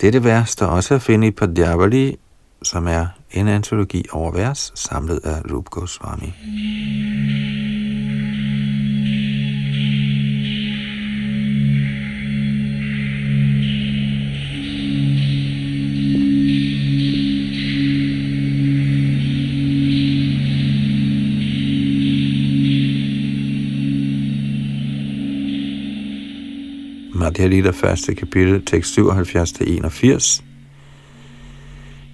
[0.00, 2.18] Dette vers, der også er finde i Padjavali,
[2.62, 6.34] som er en antologi over vers, samlet af Rup Goswami.
[27.16, 30.42] Madhya Lita, første kapitel, tekst 77-81.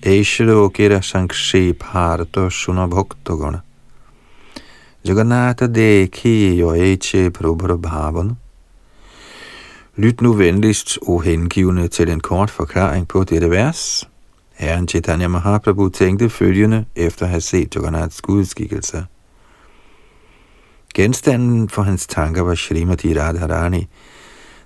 [0.02, 3.58] Eishlokira Sankshep Harto Shunabhoktogana.
[5.04, 8.36] Jagannatha Dekhi Yoeche Prabhara Bhavan.
[9.96, 14.08] Lyt nu venligst, o hengivende, til en kort forklaring på dette vers.
[14.54, 19.06] Herren Chaitanya Mahaprabhu tænkte følgende efter at have set Jagannaths gudskikkelse.
[20.94, 23.88] Genstanden for hans tanker var Srimati Radharani,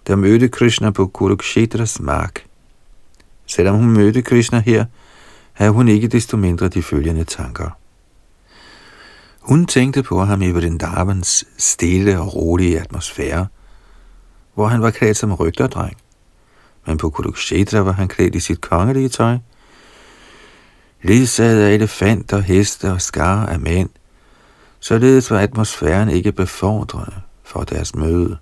[0.07, 2.45] der mødte Krishna på Kurukshetras mark.
[3.47, 4.85] Selvom hun mødte Krishna her,
[5.53, 7.71] havde hun ikke desto mindre de følgende tanker.
[9.41, 13.47] Hun tænkte på ham i Vrindavans stille og rolige atmosfære,
[14.55, 15.97] hvor han var klædt som rygterdreng.
[16.87, 19.39] Men på Kurukshetra var han klædt i sit kongelige tøj,
[21.03, 23.89] ledsaget af elefanter, heste og skar af mænd,
[24.81, 28.39] således var atmosfæren ikke befordrende for deres møde.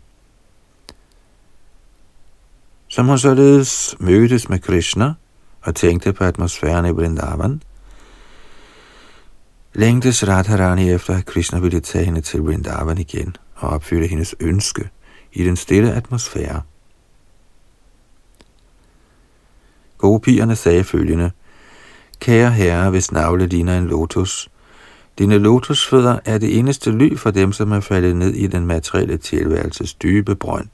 [2.94, 5.14] Som hun således mødtes med Krishna
[5.62, 7.62] og tænkte på atmosfæren i Vrindavan,
[9.72, 14.88] længtes Radharani efter, at Krishna ville tage hende til Vrindavan igen og opfylde hendes ønske
[15.32, 16.62] i den stille atmosfære.
[19.98, 21.30] Gopierne sagde følgende,
[22.20, 24.50] Kære herre, hvis navle ligner en lotus,
[25.18, 29.16] dine lotusfødder er det eneste ly for dem, som er faldet ned i den materielle
[29.16, 30.68] tilværelses dybe brønd.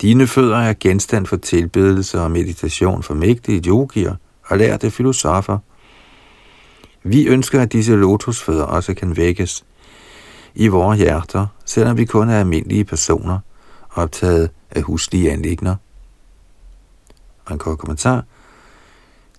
[0.00, 4.14] Dine fødder er genstand for tilbedelse og meditation for mægtige yogier
[4.46, 5.58] og lærte filosofer.
[7.02, 9.64] Vi ønsker, at disse lotusfødder også kan vækkes
[10.54, 13.38] i vores hjerter, selvom vi kun er almindelige personer,
[13.94, 15.76] optaget af huslige anlægner.
[17.50, 18.24] En kort kommentar.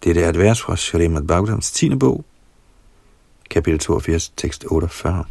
[0.04, 1.96] Det er et vers fra Srimad Bhagavatams 10.
[1.96, 2.26] bog,
[3.50, 5.26] kapitel 82, tekst 48.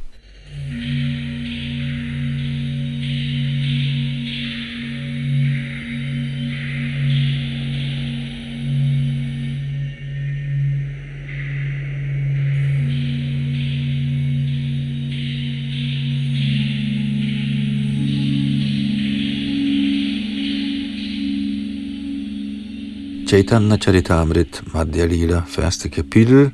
[23.26, 26.50] Chaitanya Charitamrit Madhya Lila, første kapitel,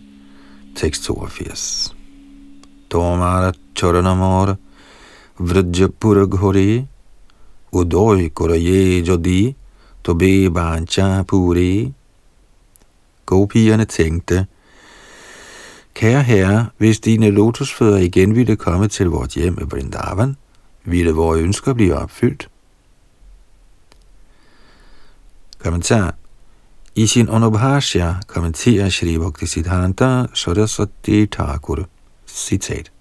[0.76, 1.94] tekst 82.
[2.90, 4.54] Tomara Choranamora
[5.38, 6.86] Vrajapura Ghori
[7.72, 9.54] Udoy Koraye Jodi
[10.04, 11.92] Tobe Bancha Puri
[13.26, 14.46] Gopierne tænkte,
[15.94, 20.36] Kære herre, hvis dine lotusfødder igen ville komme til vort hjem i Vrindavan,
[20.84, 22.48] ville vores ønsker blive opfyldt.
[25.58, 26.14] Kommentar
[26.94, 31.84] i sin Anubhashya kommenterer Shri Bhakti Siddhanta Saraswati Thakur,
[32.26, 32.92] citat.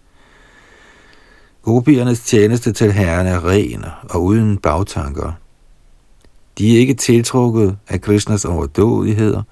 [1.61, 5.33] Gopiernes tjeneste til herren er ren og uden bagtanker.
[6.57, 9.43] De er ikke tiltrukket af Krishnas overdådigheder,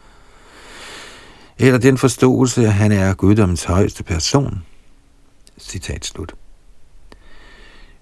[1.60, 4.64] eller den forståelse, at han er guddommens højeste person.
[5.58, 6.36] Citat slut.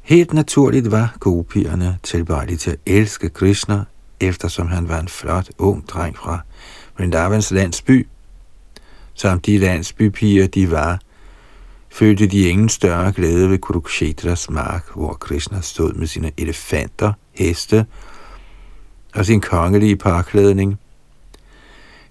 [0.01, 3.83] Helt naturligt var gopierne tilbøjelige til at elske Krishna
[4.19, 6.39] eftersom han var en flot ung dreng fra
[6.97, 8.07] Vrindavans landsby.
[9.13, 10.99] Som de landsbypiger de var,
[11.89, 17.85] følte de ingen større glæde ved Kurukshetras mark, hvor Krishna stod med sine elefanter, heste
[19.15, 20.79] og sin kongelige parklædning.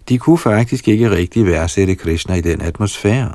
[0.08, 3.34] De kunne faktisk ikke rigtig værdsætte Krishna i den atmosfære.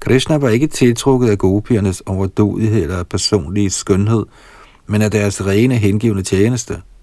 [0.00, 4.26] Krishna var ikke tiltrukket af gopiernes overdådighed eller personlige skønhed,
[4.86, 6.82] men af deres rene hengivende tjeneste–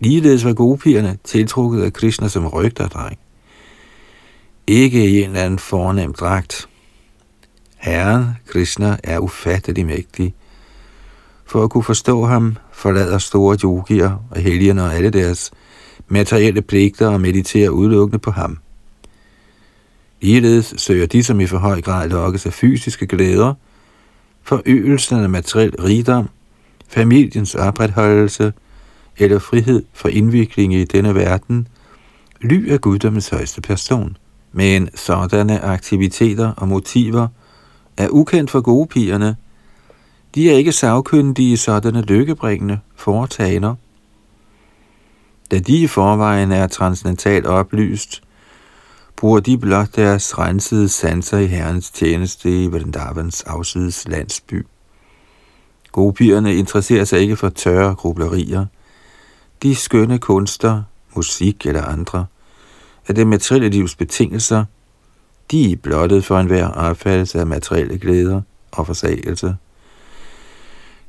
[0.00, 3.18] Ligeledes var gopierne tiltrukket af Krishna som rygterdreng.
[4.66, 6.68] Ikke i en eller anden fornem dragt.
[7.76, 10.34] Herren, Krishna, er ufattelig mægtig.
[11.46, 15.50] For at kunne forstå ham, forlader store yogier og helgerne og alle deres
[16.08, 18.58] materielle pligter og mediterer udelukkende på ham.
[20.20, 23.54] Ligeledes søger de, som i for høj grad lokkes af fysiske glæder,
[24.42, 26.28] forøgelsen af materiel rigdom,
[26.88, 28.52] familiens opretholdelse–
[29.18, 31.68] eller frihed for indvikling i denne verden,
[32.40, 34.16] ly er guddommens højeste person.
[34.52, 37.28] Men sådanne aktiviteter og motiver
[37.96, 39.36] er ukendt for gode pigerne.
[40.34, 43.74] De er ikke savkyndige i sådanne lykkebringende foretagender.
[45.50, 48.22] Da de i forvejen er transcendentalt oplyst,
[49.16, 54.66] bruger de blot deres rensede sanser i herrens tjeneste i Vrindavans afsides landsby.
[55.92, 58.66] Gopierne interesserer sig ikke for tørre grublerier–
[59.64, 60.82] de skønne kunster,
[61.16, 62.26] musik eller andre,
[63.08, 64.64] er det materielle livs betingelser,
[65.50, 68.40] de er blottet for enhver opfattelse af materielle glæder
[68.72, 69.56] og forsagelse.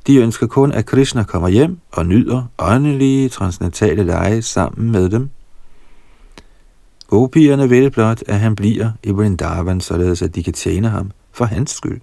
[0.07, 5.29] De ønsker kun, at Krishna kommer hjem og nyder åndelige transcendentale lege sammen med dem.
[7.07, 11.45] Gopierne vil blot, at han bliver i Vrindavan, således at de kan tjene ham for
[11.45, 12.01] hans skyld.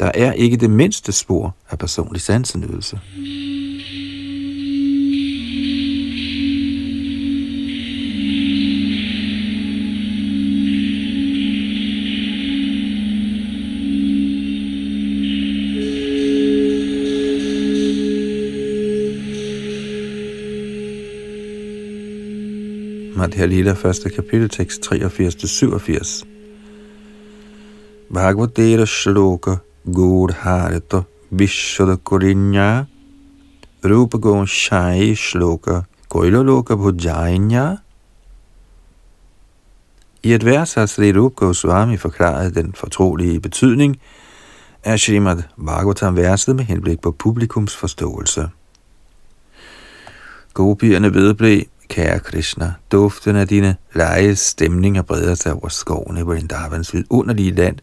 [0.00, 3.00] Der er ikke det mindste spor af personlig sansenydelse.
[3.16, 3.65] Mm.
[23.26, 26.24] Bhagavad Lila, første kapitel, tekst 83-87.
[28.14, 32.84] Bhagavadera Shloka Gurharita Vishwada Kurinya
[33.84, 37.76] Rupa Gon Shai Shloka Goiloloka Bhujainya
[40.22, 43.96] I et vers har Sri Rupa Goswami forklaret den fortrolige betydning
[44.84, 48.48] af Srimad Bhagavatam verset med henblik på publikums forståelse.
[50.54, 56.94] Gopierne vedblev, kære Krishna, duften af dine leje stemninger breder sig over skovene på Vrindavans
[56.94, 57.76] vidunderlige land,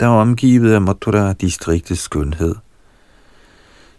[0.00, 2.54] der er omgivet af Mathura distriktets skønhed.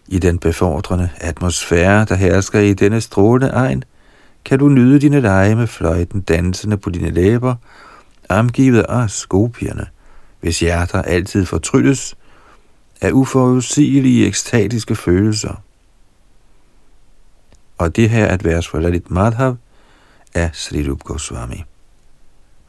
[0.08, 3.84] I den befordrende atmosfære, der hersker i denne strålende egen,
[4.44, 7.54] kan du nyde dine lege med fløjten dansende på dine læber,
[8.28, 9.86] omgivet af skopierne,
[10.40, 12.16] hvis hjerter altid fortrylles
[13.00, 15.62] af uforudsigelige ekstatiske følelser.
[17.80, 19.56] Og det her er et vers fra Lalit Madhav
[20.34, 21.64] af Sri Rup Goswami.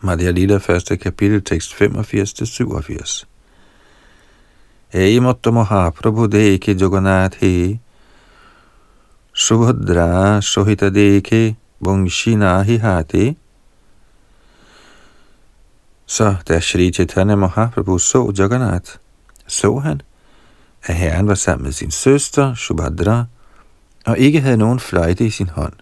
[0.01, 3.26] Madhya Lila, første kapitel, tekst 85-87.
[4.89, 7.80] Hey Matta Mahaprabhu Deke Jagannath He
[9.34, 13.36] Subhadra Sohita Deke Vangshinahi Hate
[16.05, 18.91] Så da Shri Chaitanya Mahaprabhu så Jagannath,
[19.47, 20.01] så han,
[20.84, 23.26] at herren var sammen med sin søster Subhadra,
[24.06, 25.74] og ikke havde nogen fløjte i sin hånd.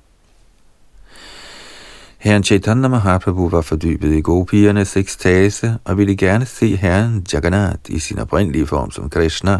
[2.17, 7.99] Herren Chaitanya Mahaprabhu var fordybet i gopiernes ekstase og ville gerne se herren Jagannath i
[7.99, 9.59] sin oprindelige form som Krishna,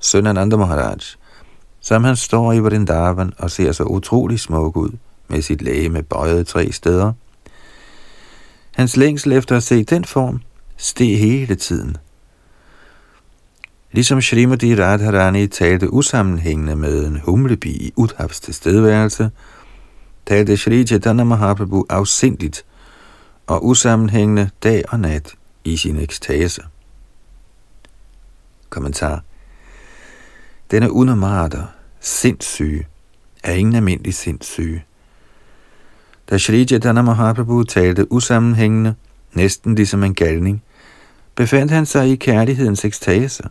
[0.00, 0.96] søn af Nanda Maharaj,
[1.80, 4.90] som han står i Vrindavan og ser så utrolig smuk ud
[5.28, 7.12] med sit læge med bøjet tre steder.
[8.74, 10.40] Hans længsel efter at se den form
[10.76, 11.96] steg hele tiden.
[13.94, 19.30] Ligesom Shrimati Radharani talte usammenhængende med en humlebi i Udhavs tilstedeværelse,
[20.26, 22.64] talte Shri Chaitanya Mahaprabhu afsindigt
[23.46, 25.34] og usammenhængende dag og nat
[25.64, 26.62] i sin ekstase.
[28.70, 29.22] Kommentar
[30.70, 31.64] Denne unamarter,
[32.00, 32.86] sindssyge,
[33.44, 34.84] er ingen almindelig sindssyge.
[36.30, 38.94] Da Shri Chaitanya Mahaprabhu talte usammenhængende,
[39.32, 40.62] næsten ligesom en galning,
[41.34, 43.42] befandt han sig i kærlighedens ekstase.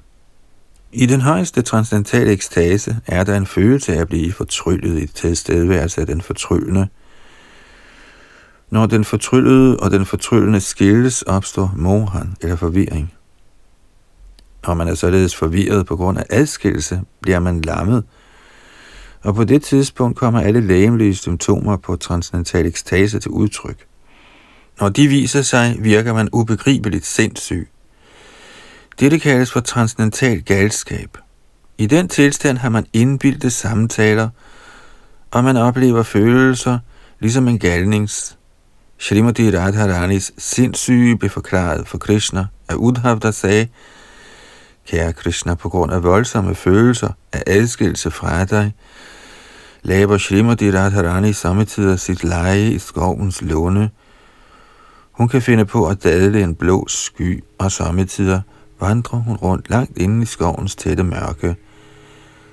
[0.96, 6.02] I den højeste transcendentale ekstase er der en følelse af at blive fortryllet i tilstedeværelse
[6.02, 6.88] af den fortryllende.
[8.70, 13.14] Når den fortryllede og den fortryllende skilles, opstår mohan eller forvirring.
[14.68, 18.04] Når man er således forvirret på grund af adskillelse, bliver man lammet,
[19.22, 23.86] og på det tidspunkt kommer alle lægemlige symptomer på transcendental ekstase til udtryk.
[24.80, 27.70] Når de viser sig, virker man ubegribeligt sindssyg.
[29.00, 31.18] Dette kaldes for transcendental galskab.
[31.78, 34.30] I den tilstand har man indbildte samtaler,
[35.32, 36.80] og man oplever følelser,
[37.20, 38.38] ligesom en galnings.
[38.98, 43.68] Shrimati Radharanis sindssyge blev forklaret for Krishna af Udhav, der sagde,
[44.88, 48.74] Kære Krishna, på grund af voldsomme følelser af adskillelse fra dig,
[49.84, 53.90] laver Shrimati Radharani samtidig sit leje i skovens låne.
[55.12, 58.42] Hun kan finde på at dadle en blå sky, og sommetider
[58.84, 61.56] vandrer hun rundt langt inde i skovens tætte mørke.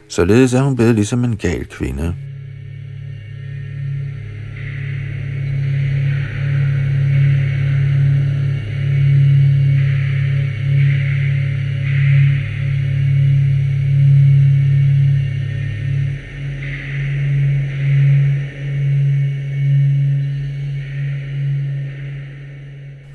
[0.09, 2.14] Således er hun blevet ligesom en gal kvinde.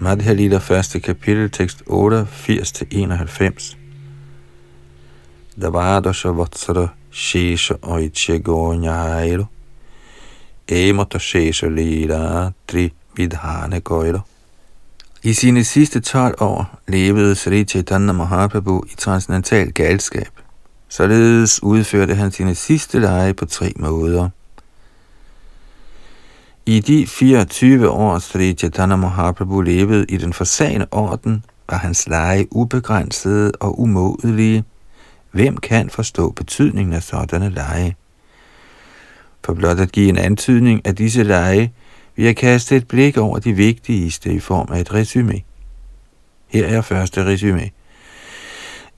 [0.06, 3.76] Madhya Lila første kapitel, tekst 88-91.
[5.62, 9.46] Davadasha vatsara shesha oiche gonyairo.
[10.68, 14.20] Emata shesha lila tri vidhane goiro.
[15.24, 20.32] I sine sidste 12 år levede Sri Chaitanya Mahaprabhu i transcendental galskab.
[20.90, 24.30] Således udførte han sine sidste lege på tre måder–
[26.68, 32.48] i de 24 år, Sri Chaitanya Mahaprabhu levede i den forsagende orden, var hans lege
[32.52, 34.64] ubegrænsede og umådelige.
[35.32, 37.96] Hvem kan forstå betydningen af sådanne lege?
[39.46, 41.74] For blot at give en antydning af disse lege,
[42.16, 45.42] vil jeg kaste et blik over de vigtigste i form af et resume.
[46.48, 47.70] Her er første resume.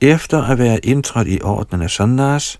[0.01, 2.59] Efter at være indtrådt i ordenen af Sundars,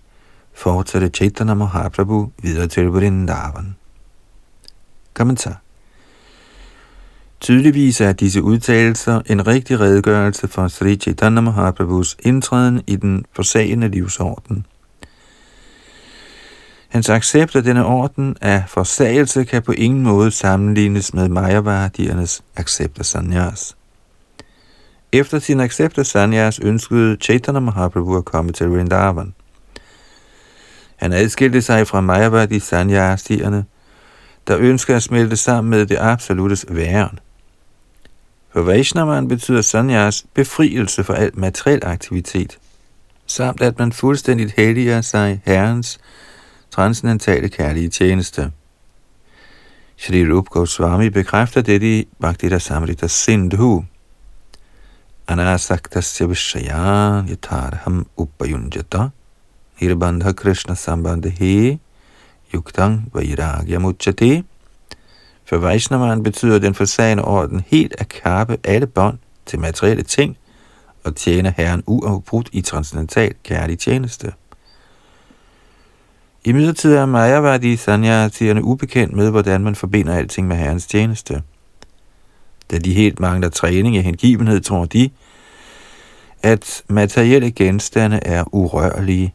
[0.54, 3.77] fortsatte Chaitanya Mahaprabhu videre til Vrindavan.
[5.18, 5.60] Kommentar.
[7.40, 13.88] Tydeligvis er disse udtalelser en rigtig redegørelse for Sri Chaitanya Mahaprabhus indtræden i den forsagende
[13.88, 14.66] livsorden.
[16.88, 22.98] Hans accept af denne orden af forsagelse kan på ingen måde sammenlignes med Majavardiernes accept
[22.98, 23.76] af sanyas.
[25.12, 29.34] Efter sin accept af sanyas ønskede Chaitanya Mahaprabhu at komme til Vrindavan.
[30.96, 33.64] Han adskilte sig fra Mayavadi sanyasierne,
[34.48, 37.18] der ønsker at smelte sammen med det absolutes væren.
[38.52, 42.58] For Vaishnavan betyder sanyas befrielse for al materiel aktivitet,
[43.26, 45.98] samt at man fuldstændigt helliger sig Herrens
[46.70, 48.52] transcendentale kærlige tjeneste.
[49.96, 53.84] Shri Rup Goswami bekræfter dette i Bhaktita Samrita Sindhu.
[55.28, 59.08] Anasaktasya vishayan Yatarham Upayunjata
[59.80, 61.78] Nirbandha Krishna Sambandhi
[62.54, 64.42] Yuktang Vairagya Muchati.
[65.44, 70.36] For Vaishnavan betyder den forsagende orden helt at kappe alle bånd til materielle ting
[71.04, 74.32] og tjene Herren uafbrudt i transcendental kærlig tjeneste.
[76.44, 81.42] I midlertid er Majavadi sanyasierne ubekendt med, hvordan man forbinder alting med Herrens tjeneste.
[82.70, 85.10] Da de helt mangler træning i hengivenhed, tror de,
[86.42, 89.34] at materielle genstande er urørlige.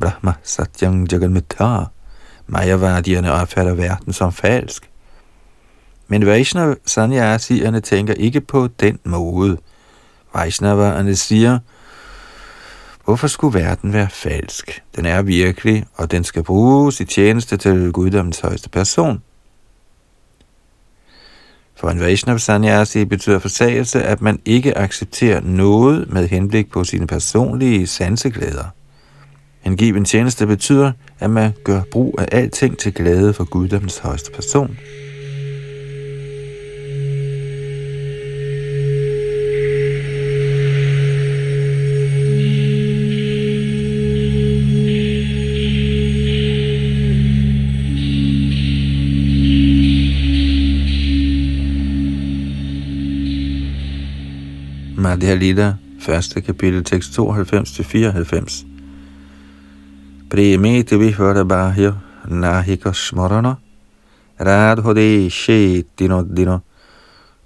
[0.00, 1.84] Brahma Satyang Jaganmita.
[2.46, 4.90] Majavadierne opfatter verden som falsk.
[6.08, 9.58] Men Vaishnav sanyasierne tænker ikke på den måde.
[10.34, 11.58] Vaishnavarerne siger,
[13.04, 14.82] Hvorfor skulle verden være falsk?
[14.96, 19.22] Den er virkelig, og den skal bruges i tjeneste til guddommens højeste person.
[21.76, 27.06] For en Vaishnav Sanyasi betyder forsagelse, at man ikke accepterer noget med henblik på sine
[27.06, 28.64] personlige sanseglæder.
[29.66, 34.30] En given tjeneste betyder, at man gør brug af alting til glæde for guddommens højeste
[34.32, 34.78] person.
[54.96, 55.72] Madhya Lita,
[56.36, 56.44] 1.
[56.46, 58.73] kapitel, tekst 92-94.
[60.30, 61.92] Premeti vihvara bahya
[62.28, 63.56] nahika smarana
[64.40, 66.58] radhode shetino dino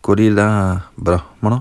[0.03, 1.61] kodila brahmana.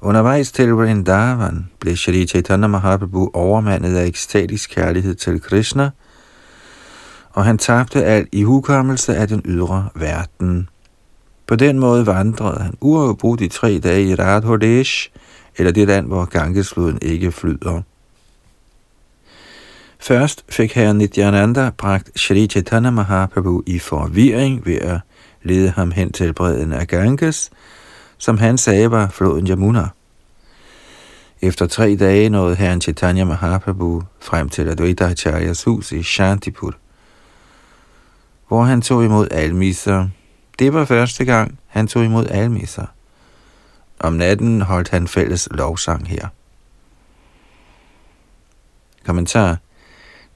[0.00, 5.90] Undervejs til Vrindavan blev Shri Chaitanya Mahaprabhu overmandet af ekstatisk kærlighed til Krishna,
[7.32, 10.68] og han tabte alt i hukommelse af den ydre verden.
[11.46, 15.10] På den måde vandrede han uafbrudt i tre dage i Radhodesh,
[15.56, 17.82] eller det land, hvor Gangesfloden ikke flyder.
[20.04, 25.00] Først fik herre Nityananda bragt Shri Chaitanya Mahaprabhu i forvirring ved at
[25.42, 27.50] lede ham hen til bredden af Ganges,
[28.18, 29.88] som han sagde var floden Yamuna.
[31.42, 36.74] Efter tre dage nåede herren Chaitanya Mahaprabhu frem til Advaita Acharyas hus i Shantipur,
[38.48, 40.08] hvor han tog imod almisser,
[40.58, 42.86] det var første gang, han tog imod almisser.
[43.98, 46.28] Om natten holdt han fælles lovsang her.
[49.06, 49.63] Kommentar.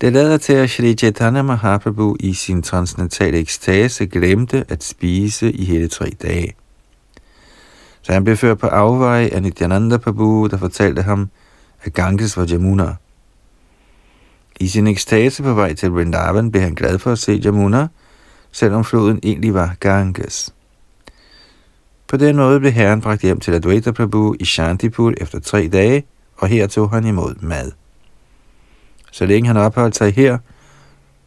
[0.01, 5.65] Det lader til, at Shri Chaitanya Mahaprabhu i sin transcendentale ekstase glemte at spise i
[5.65, 6.55] hele tre dage.
[8.03, 11.31] Så han blev ført på afvej af Nityananda Prabhu, der fortalte ham,
[11.83, 12.95] at Ganges var Jamuna.
[14.61, 17.89] I sin ekstase på vej til Vrindavan blev han glad for at se Jamuna,
[18.53, 20.55] selvom floden egentlig var Ganges.
[22.09, 26.07] På den måde blev herren bragt hjem til Advaita Prabhu i Shantipur efter tre dage,
[26.37, 27.73] og her tog han imod mad.
[29.11, 30.39] Så længe han opholdt sig her,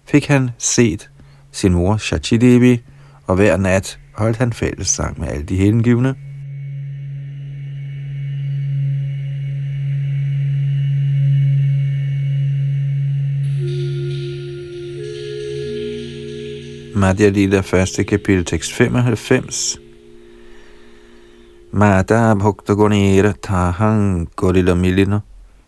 [0.05, 1.09] fik han set
[1.51, 2.81] sin mor Shachidevi,
[3.27, 6.15] og hver nat holdt han fællessang med alle de hengivne.
[16.95, 19.79] Madhya Lila, første kapitel, tekst 95.
[21.71, 25.19] Mata bhakta gunira tahang gorila milina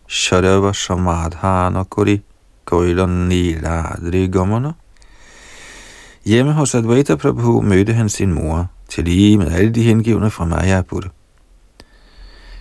[0.08, 2.22] sharava samadhana kori
[2.64, 4.72] gorila niladri gamana.
[6.24, 10.44] Hjemme hos Advaita Prabhu mødte han sin mor, til lige med alle de hengivne fra
[10.44, 11.02] Mayapur.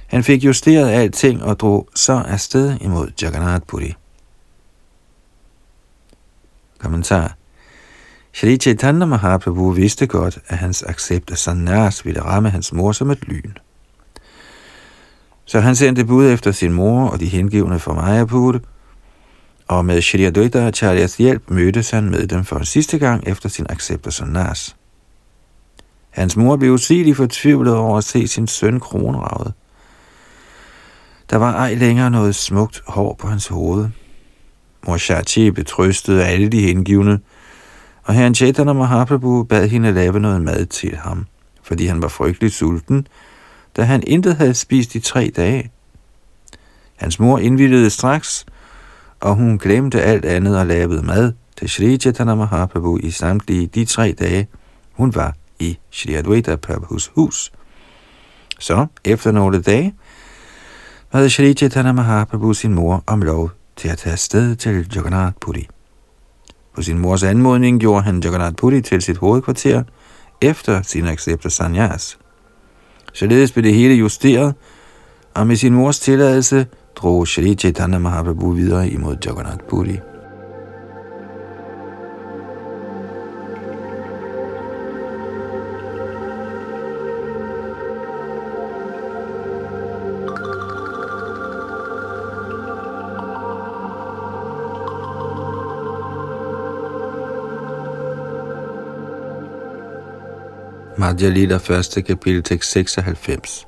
[0.07, 3.93] Han fik justeret alting og drog så afsted imod Jagannath Puri.
[6.79, 7.35] Kommentar
[8.33, 13.11] Shri Chaitanya Mahaprabhu vidste godt, at hans accept af sannyas ville ramme hans mor som
[13.11, 13.53] et lyn.
[15.45, 18.59] Så han sendte bud efter sin mor og de hengivne fra Mayapur,
[19.67, 23.65] og med Shri Advaita Acharyas hjælp mødtes han med dem for sidste gang efter sin
[23.69, 24.75] accept af sannyas.
[26.09, 29.53] Hans mor blev usigeligt fortvivlet over at se sin søn kronravet.
[31.29, 33.89] Der var ej længere noget smukt hår på hans hoved.
[34.87, 37.19] Morshachi betrøstede alle de hengivne,
[38.03, 41.25] og herren Chaitanya Mahaprabhu bad hende lave noget mad til ham,
[41.63, 43.07] fordi han var frygtelig sulten,
[43.76, 45.71] da han intet havde spist i tre dage.
[46.95, 48.45] Hans mor indvildede straks,
[49.19, 53.86] og hun glemte alt andet og lavede mad til Sri Chaitanya Mahaprabhu i samtlige de
[53.86, 54.47] tre dage,
[54.93, 57.51] hun var i Sri Advaita Prabhus hus.
[58.59, 59.93] Så, efter nogle dage,
[61.09, 65.67] havde Sri Chaitanya Mahaprabhu sin mor om lov til at tage sted til Jagannath Puri.
[66.76, 69.84] På sin mors anmodning gjorde han Jagannath Puri til sit hovedkvarter
[70.41, 72.17] efter sin accept af sanyas.
[73.14, 74.55] Således blev det hele justeret,
[75.34, 79.99] og med sin mors tilladelse drog Shri Chaitanya Mahaprabhu videre imod Jagannath Puri.
[101.04, 103.66] Madhya Lila, første kapitel, tekst 96.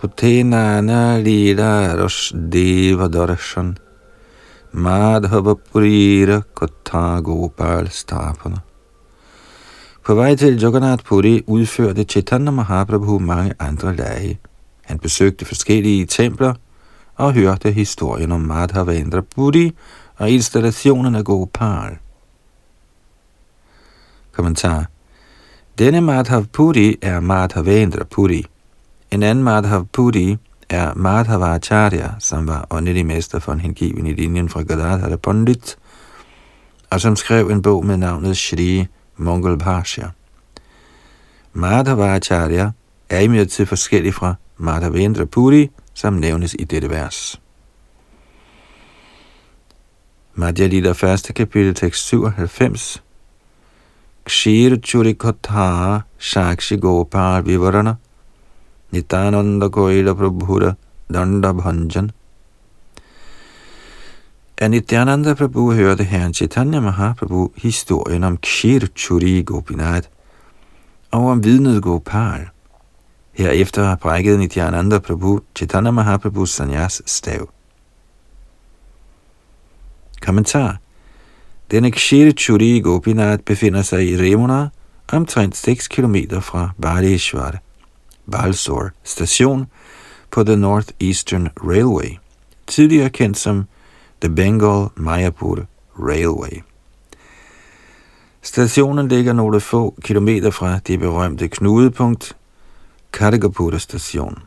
[0.00, 3.78] Putenana Lila Rosh Deva Darshan
[4.72, 8.60] Madhava Purira Kotha Gopal Stapana
[10.04, 14.38] På vej til Jagannath Puri udførte Chaitanya Mahaprabhu mange andre lege.
[14.84, 16.54] Han besøgte forskellige templer
[17.16, 19.72] og hørte historien om Madhavendra Puri
[20.16, 21.98] og installationen af Gopal.
[24.32, 24.86] Kommentar
[25.78, 28.44] denne Madhav Puri er Madhavendra Puri.
[29.10, 30.36] En anden Madhav Puri
[30.68, 35.78] er Madhavacharya, som var åndelig mester for en hengiven i linjen fra Gadadhara Pandit,
[36.90, 40.08] og som skrev en bog med navnet Shri Mongol Bhashya.
[41.52, 42.70] Madhavacharya
[43.08, 47.40] er imidlertid forskellig fra Madhavendra Puri, som nævnes i dette vers.
[50.34, 51.32] Madhya Lila 1.
[51.34, 53.02] kapitel tekst 97
[54.28, 57.96] Kshir Churikotha Shakshi Gopal Vivarana
[58.92, 60.76] Nitananda Koila Prabhura
[61.10, 62.10] Danda Bhanjan
[64.58, 70.08] Af Nityananda Prabhu hørte herren Chaitanya Mahaprabhu historien om Kshir Churi Gopinath
[71.10, 72.48] og om vidnet Gopal.
[73.32, 77.48] Herefter brækkede Nityananda Prabhu Chaitanya Mahaprabhus sanyas stav.
[80.20, 80.78] Kommentar
[81.70, 84.68] denne Kshiri Churi Gopinath befinder sig i Remuna,
[85.12, 87.58] omtrent 6 km fra Baleshwar,
[88.30, 89.66] Balsor station
[90.30, 92.18] på The Northeastern Railway,
[92.66, 93.64] tidligere kendt som
[94.20, 95.66] The Bengal Mayapur
[95.98, 96.62] Railway.
[98.42, 102.36] Stationen ligger nogle få kilometer fra det berømte knudepunkt
[103.12, 104.38] Kargapura station.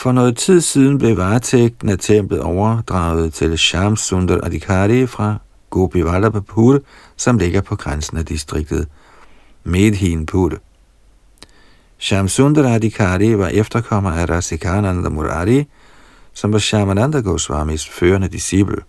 [0.00, 5.36] For noget tid siden blev varetægten af templet overdraget til Sham Sundar Adhikari fra
[5.70, 6.78] Gopi Vallabhapur,
[7.16, 8.88] som ligger på grænsen af distriktet
[9.64, 10.52] Medhinpur.
[11.98, 15.64] Shamsundar Adhikari var efterkommer af Rasikananda Murari,
[16.34, 18.82] som var Shamananda Goswamis førende disciple.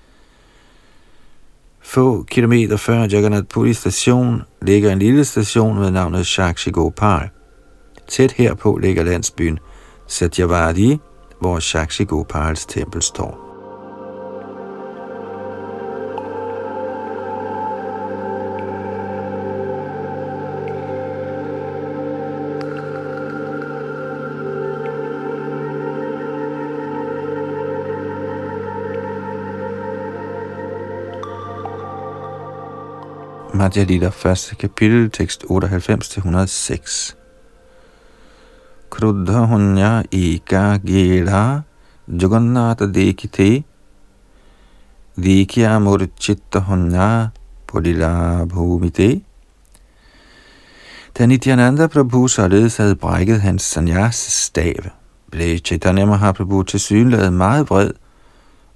[1.82, 7.30] Få kilometer før Jagannath Puri station ligger en lille station med navnet Shakshi Gopal.
[8.08, 9.60] Tæt herpå ligger landsbyen
[10.12, 11.00] Satyavadi,
[11.40, 13.48] hvor Shakshi Gopals tempel står.
[33.54, 37.21] Madhya Lita, første kapitel, tekst 98-106.
[39.01, 41.45] क्रुद्ध हुन्या एका गेढ़ा
[42.21, 43.49] जगन्नाथ देखिते
[45.19, 47.09] देखिया मूर्चित हुन्या
[47.67, 49.21] pudila bhumite.
[51.19, 54.91] Da Nityananda Prabhu således havde brækket hans sanyas stav,
[55.31, 57.91] blev Chaitanya Mahaprabhu til synlaget meget vred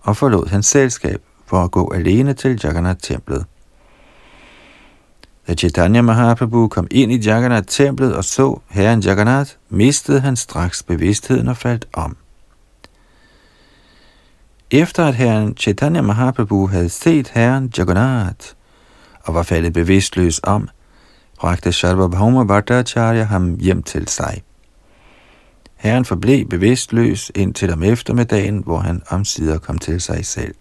[0.00, 3.44] og forlod hans selskab for at gå alene til Jagannath-templet.
[5.47, 11.47] Da Chaitanya Mahaprabhu kom ind i Jagannath-templet og så herren Jagannath, mistede han straks bevidstheden
[11.47, 12.17] og faldt om.
[14.71, 18.47] Efter at herren Chaitanya Mahaprabhu havde set herren Jagannath
[19.23, 20.69] og var faldet bevidstløs om,
[21.39, 24.43] bragte Sarvabhauma Bhattacharya ham hjem til sig.
[25.75, 30.55] Herren forblev bevidstløs indtil om eftermiddagen, hvor han omsider kom til sig selv.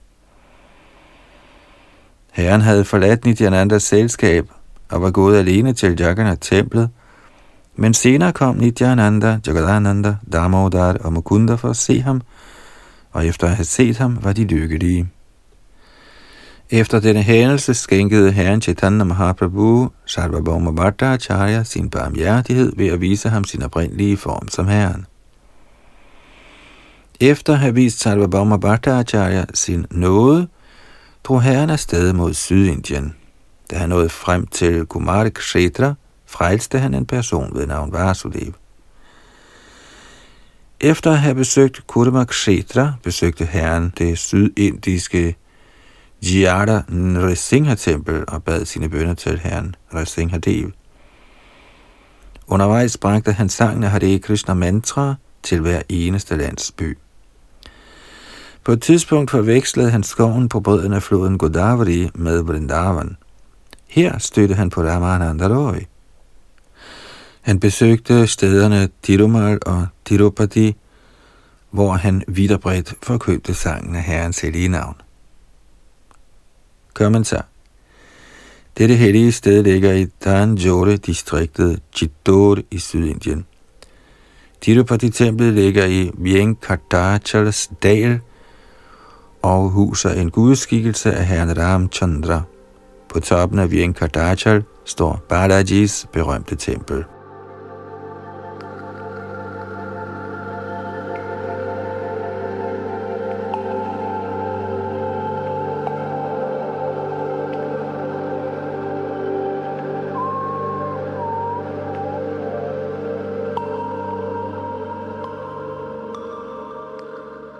[2.33, 4.49] Herren havde forladt Nityanandas selskab
[4.95, 6.91] og var gået alene til Jagannath-templet,
[7.77, 12.21] men senere kom Nityananda, Jagadananda, Damodar og Mukunda for at se ham,
[13.13, 15.09] og efter at have set ham, var de lykkelige.
[16.71, 23.45] Efter denne hændelse skænkede herren Chaitanya Mahaprabhu Sarvabhauma Bhattacharya sin barmhjertighed ved at vise ham
[23.45, 25.07] sin oprindelige form som herren.
[27.21, 30.49] Efter at have vist Sarvabhauma Bhattacharya sin nåde,
[31.25, 33.15] drog herren afsted mod Sydindien.
[33.75, 35.95] Da han nåede frem til Kumar Kshetra,
[36.27, 38.53] frelste han en person ved navn Vasudev.
[40.81, 45.37] Efter at have besøgt Kurma Kshetra, besøgte herren det sydindiske
[46.23, 50.71] Jyada Nrisingha-tempel og bad sine bønder til herren Nrsimhadev.
[52.47, 56.99] Undervejs bragte han sangen af Hare Krishna mantra til hver eneste landsby.
[58.65, 63.17] På et tidspunkt forvekslede han skoven på bredden af floden Godavari med Vrindavan.
[63.95, 65.79] Her stødte han på Ramananda Roy.
[67.41, 70.77] Han besøgte stederne Tirumal og Tirupati,
[71.71, 74.95] hvor han viderbredt forkøbte sangen af herrens hellige navn.
[76.95, 77.47] Kommentar
[78.79, 83.47] Dette hellige sted ligger i Tanjore-distriktet Chittor i Sydindien.
[84.61, 88.21] Tirupati-templet ligger i Venkatachals dal
[89.43, 92.43] og huser en gudskikkelse af herren Ramchandra.
[93.15, 97.05] På toppen af Vienkardachal står Balajis berømte tempel.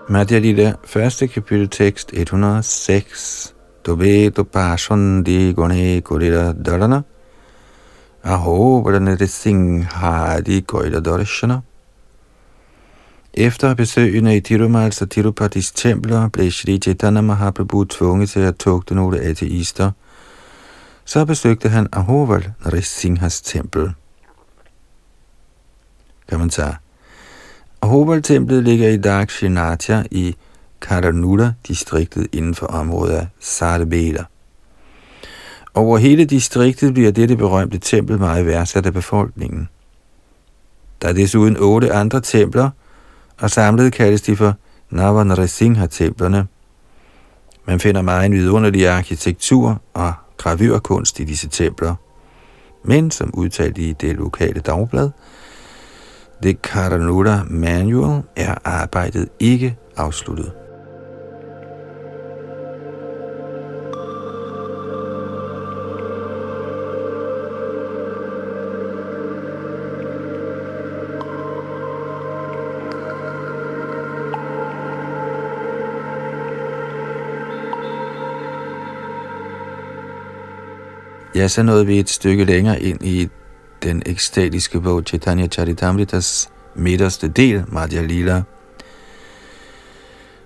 [0.09, 3.54] Madhya Lila, første kapitel tekst 106.
[3.85, 7.01] Dobe to passion di gone korida darana.
[8.23, 9.87] Aho, hvordan er det sing
[11.05, 11.61] darshana?
[13.33, 18.95] Efter besøgene i Tirumal og Tirupatis templer blev Sri Chaitanya Mahaprabhu tvunget til at tugte
[18.95, 19.91] nogle ateister.
[21.05, 23.93] Så besøgte han Ahoval, Nrisinghas tempel.
[26.29, 26.81] Kommentar
[27.81, 30.35] Ahoval-templet ligger i Dakshinatya i
[30.81, 34.23] Karanuda-distriktet inden for området af Sarabela.
[35.73, 39.69] Over hele distriktet bliver dette berømte tempel meget værdsat af befolkningen.
[41.01, 42.69] Der er desuden otte andre templer,
[43.37, 44.53] og samlet kaldes de for
[44.89, 46.47] Navanresingha-templerne.
[47.65, 51.95] Man finder meget vidunderlig arkitektur og gravyrkunst i disse templer.
[52.83, 55.09] Men som udtalt i det lokale dagblad,
[56.43, 60.51] det Karanuda Manual er arbejdet ikke afsluttet.
[81.35, 83.29] Ja, så nåede vi et stykke længere ind i
[83.83, 88.43] den ekstatiske bog Chaitanya Charitamritas midterste del, Madhya Lila.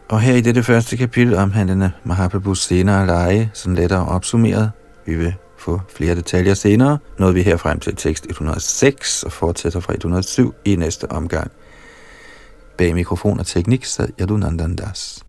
[0.09, 4.71] Og her i dette første kapitel omhandlende Mahaprabhus senere lege, sådan lettere opsummeret.
[5.05, 9.79] Vi vil få flere detaljer senere, nåede vi her frem til tekst 106 og fortsætter
[9.79, 11.51] fra 107 i næste omgang.
[12.77, 14.87] Bag mikrofon og teknik sad Yadunandandas.
[14.87, 15.28] Das.